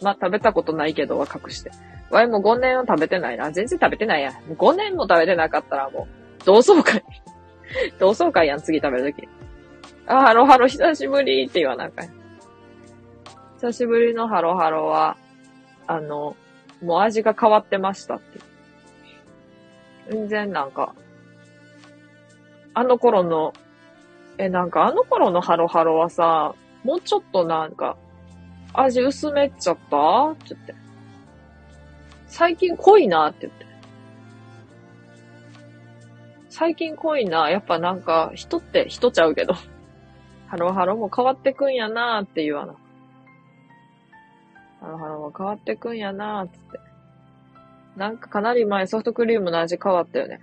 [0.00, 1.70] ま、食べたことないけどは隠して。
[2.10, 3.50] わいも5年は食べてないな。
[3.52, 4.32] 全然食べてないや。
[4.56, 6.08] 5年も食べてなかったらも
[6.40, 7.04] う、同窓会。
[7.98, 9.28] 同窓会やん、次食べるとき。
[10.06, 12.08] あ、ハロハロ久しぶりって言わなあかん。
[13.56, 15.16] 久しぶりのハロハロは、
[15.86, 16.34] あの、
[16.82, 18.38] もう味が変わってましたって。
[20.10, 20.94] 全然なんか、
[22.72, 23.52] あの頃の、
[24.38, 26.54] え、なんかあの頃のハロハロはさ、
[26.84, 27.96] もうちょっとなんか、
[28.72, 30.30] 味薄めっちゃった？
[30.30, 30.74] って言って。
[32.28, 33.66] 最近濃いなって言って。
[36.48, 37.50] 最近濃いな。
[37.50, 39.54] やっぱなんか、人って人ちゃうけど。
[40.46, 42.74] ハロハロも変わってくんやなーって言わな。
[44.80, 46.80] ハロハロも変わってくんやなーつって。
[47.96, 50.40] なんかかなり前ソフトクリームの味変わったよね。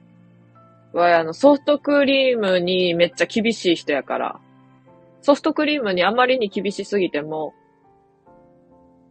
[0.94, 4.40] わ、あの、ソフトクリームにめっちゃ厳しい人やから、
[5.22, 7.54] ソフトクリームにあまりに厳しすぎても、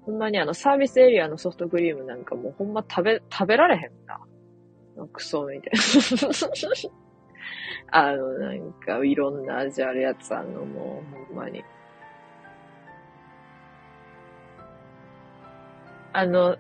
[0.07, 4.21] ほんまにあの、サービスエリアのソフトクリームなんかもうほんま食べ、食べられへんな。
[5.13, 6.31] クソみたいな。
[7.91, 11.65] あの、なんか、いろんな味あるやつあんの、もう、ほんまに。
[16.13, 16.57] あの、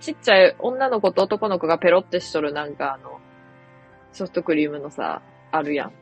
[0.00, 3.20] ちっちゃい女の子と男の子がペロってしとるなんかあの、
[4.12, 5.92] ソフトクリームのさ、あるやん。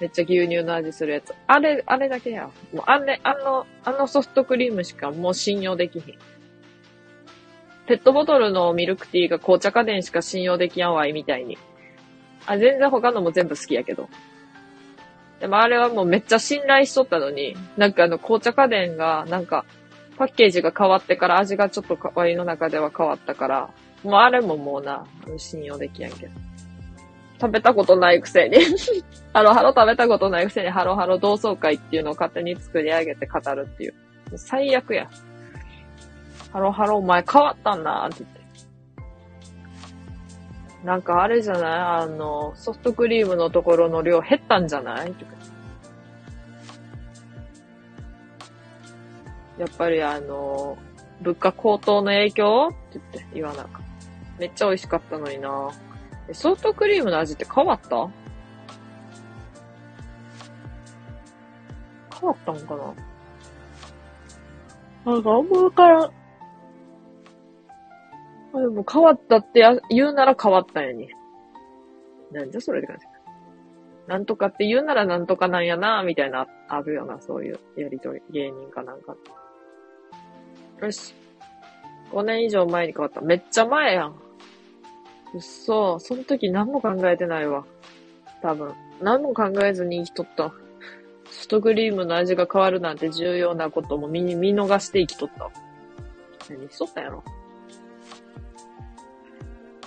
[0.00, 1.34] めっちゃ牛乳の味するやつ。
[1.46, 2.50] あれ、あれだけや。
[2.72, 6.14] もうあれ、あの、あのソフトクリームしかもう信用できひん。
[7.86, 11.58] ペットボトルのミルクティーが紅茶家電しか信用できやんわいみたいに。
[12.46, 14.08] あ、全然他のも全部好きやけど。
[15.40, 19.64] でもあれはもうめっちゃ信頼しとったのに、なんかあの紅茶家電が、なんか、
[20.16, 23.70] パッケージが変わってから味がちょっとワイの中では変わったから、
[24.04, 25.04] もうあれももうな、
[25.38, 26.32] 信用できやんけど。
[27.42, 28.56] 食べたことないくせに
[29.34, 33.94] ハロハロ食べたことないくせにハロハロ同窓会っていうのを勝手に作り上げて語るっていう。
[34.36, 35.08] 最悪や。
[36.52, 38.42] ハロハロお前変わったんだって言って。
[40.86, 41.62] なんかあれじゃない？
[42.02, 45.12] あの、ソフトクリームのところの量減ったんじゃない？
[45.14, 45.32] とか
[49.58, 50.78] やっぱりあの、
[51.20, 52.68] 物価高騰の影響？
[52.70, 53.78] って言って言わなかった。
[54.38, 55.70] めっちゃ美味しかったのにな
[56.34, 58.08] ソフトクリームの味って変わった？
[62.20, 62.94] 変わったんかな？
[65.12, 66.12] なんかあんまわからん。
[68.54, 71.08] あでも変わったって言うなら変わったんやに。
[72.32, 73.06] なんじゃそれって感じ。
[74.06, 78.20] なんとかって言うならなんとかなんやな、みたいな、あるよな、そういうやりとり。
[78.32, 79.16] 芸人かなんか。
[80.80, 81.14] よし。
[82.10, 83.20] 5年以上前に変わった。
[83.20, 84.14] めっちゃ前やん。
[85.34, 85.98] うっそ。
[85.98, 87.64] その時何も考えてないわ。
[88.42, 88.74] 多分。
[89.00, 90.52] 何も考えずに生きとった。
[91.30, 95.50] ソフトクリームの味が変わるなんて重要なことも見見逃して生きとった。
[96.50, 97.24] 何しとったんやろ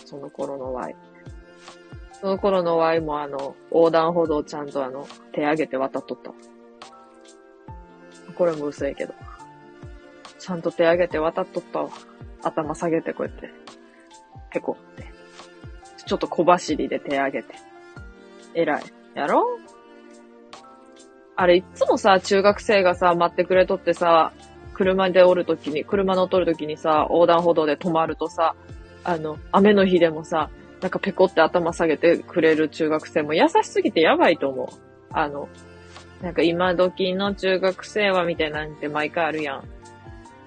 [0.05, 0.95] その頃の Y。
[2.13, 6.31] その頃の Y もあの、横断歩道ちゃんとあの、手上げて渡っとった。
[8.33, 9.13] これも嘘やけど。
[10.39, 11.89] ちゃんと手上げて渡っとったわ。
[12.43, 13.51] 頭下げてこうやって。
[14.51, 15.14] へこって。
[16.05, 17.55] ちょっと小走りで手上げて。
[18.53, 18.83] 偉い。
[19.15, 19.43] やろ？
[21.35, 24.31] あれ、いつもさ、中学生がさ、待ってくれとってさ、
[24.73, 28.55] 車でおるときに、車乗っとるときにさ、横断歩道で止まるとさ、
[29.03, 30.49] あの、雨の日でもさ、
[30.81, 34.67] なんかペコって頭下げてくれる中学生も優しすぎてやばいと思う。
[35.09, 35.49] あの、
[36.21, 39.63] なんか今時の中学生はみたいなんて毎回あるやん。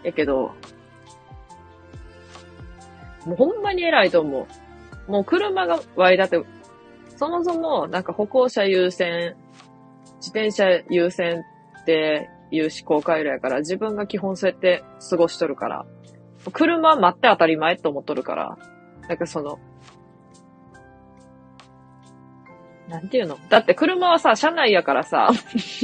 [0.03, 0.55] やけど、
[3.27, 4.47] もうほんまに偉いと思う。
[5.09, 6.41] もう車がワイだって、
[7.17, 9.35] そもそもなんか歩行者優先、
[10.19, 11.43] 自転車優先
[11.83, 15.87] っていう思考回路やから、自分が基本そうやって過ごしとるから、
[16.53, 18.59] 車待って当たり前って思っとるから、
[19.09, 19.59] なんかその、
[22.89, 23.39] なんていうの？
[23.49, 25.31] だって車はさ、車内やからさ、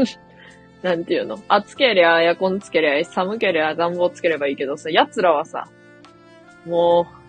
[0.82, 1.38] なんていうの？
[1.48, 5.68] 暑けりゃエアコンつけりゃ、寒けりゃ暖房つければいいけどさ、奴らはさ、
[6.66, 7.23] もう、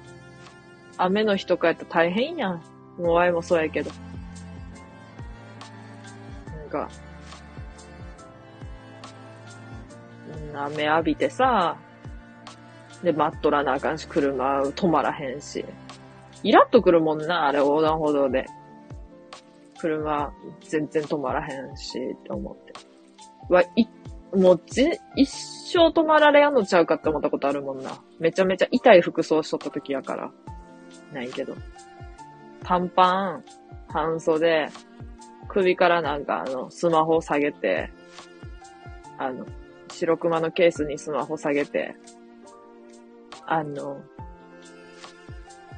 [0.98, 2.62] 雨の日とかやったら大変やん。
[2.98, 3.92] もうワイもそうやけど。
[6.58, 6.90] なんか、
[10.56, 11.78] 雨浴びてさ、
[13.04, 15.66] で、待っとらなあかんし、車止まらへんし。
[16.44, 18.46] イラッとくるもんな、あれ横断歩道で。
[19.80, 20.32] 車
[20.62, 22.74] 全然止まらへんし、って思って。
[23.50, 23.88] わ、い、
[24.36, 28.02] もうじ、一生止まられやんのちゃうかって思ったことあるもんな。
[28.20, 30.32] めちゃめちゃ痛い服装しとった時やから。
[31.16, 31.56] ないけど。
[32.64, 33.44] 短パン、
[33.88, 34.70] 半袖、
[35.48, 37.92] 首からなんかあの、スマホ下げて、
[39.18, 39.46] あの、
[39.92, 41.96] 白熊のケースにスマホ下げて、
[43.46, 44.02] あの、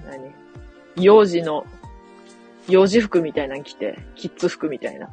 [0.06, 0.34] 何？
[0.96, 1.66] 幼児の、
[2.68, 5.10] 幼児服みたいなの着て、キッズ服みたいな。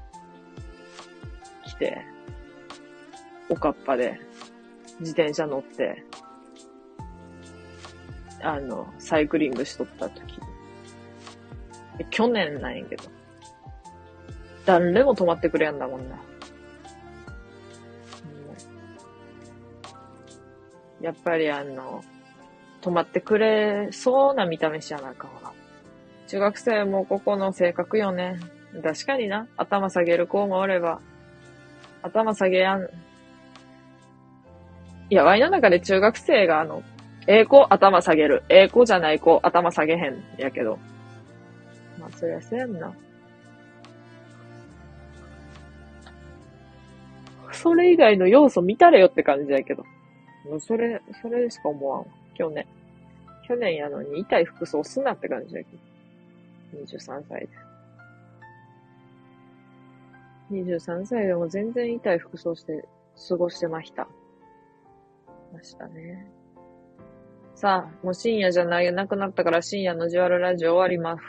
[1.66, 2.06] 着て、
[3.48, 4.18] おかっぱで、
[5.00, 6.04] 自転車乗って、
[8.44, 10.38] あの、サイクリングしとった時。
[12.10, 13.04] 去年なんやけど。
[14.66, 16.16] 誰も止まってくれやんだもんな。
[21.00, 22.02] やっぱりあの、
[22.80, 25.52] 止まってくれそうな見た目しやなあかんわ。
[26.26, 28.38] 中学生もここの性格よね。
[28.82, 29.46] 確かにな。
[29.56, 31.00] 頭下げる子もおれば。
[32.02, 32.88] 頭下げやん。
[35.10, 36.82] いや、ワイの中で中学生があの、
[37.26, 38.42] ええ子頭下げる。
[38.48, 40.22] ええ子じゃない子頭下げへん。
[40.38, 40.78] やけど。
[41.98, 42.92] まあ、そりゃせんな。
[47.52, 49.84] それ以外の要素見たれよって感じやけど。
[50.44, 52.06] もうそれ、それしか思わん。
[52.34, 52.66] 去年。
[53.46, 55.66] 去年やのに痛い服装すなって感じだけ
[56.74, 56.82] ど。
[56.84, 57.48] 23歳で。
[60.50, 62.86] 23歳でも全然痛い服装して
[63.28, 64.06] 過ごしてました。
[65.52, 66.43] ましたね。
[67.54, 71.22] さあ、もう深夜じゃない、なくなったから深夜のジュアルラジオ終わります。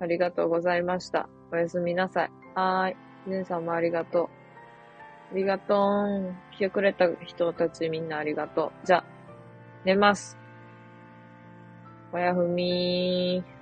[0.00, 1.28] ありがとうございました。
[1.52, 2.30] おやすみなさい。
[2.54, 2.96] はーい。
[3.26, 4.28] 姉さんもありがとう。
[5.32, 6.34] ありがとう。
[6.54, 8.86] 来てくれた人たちみんなありがとう。
[8.86, 9.04] じゃあ、
[9.84, 10.38] 寝ます。
[12.12, 13.59] おやふみー。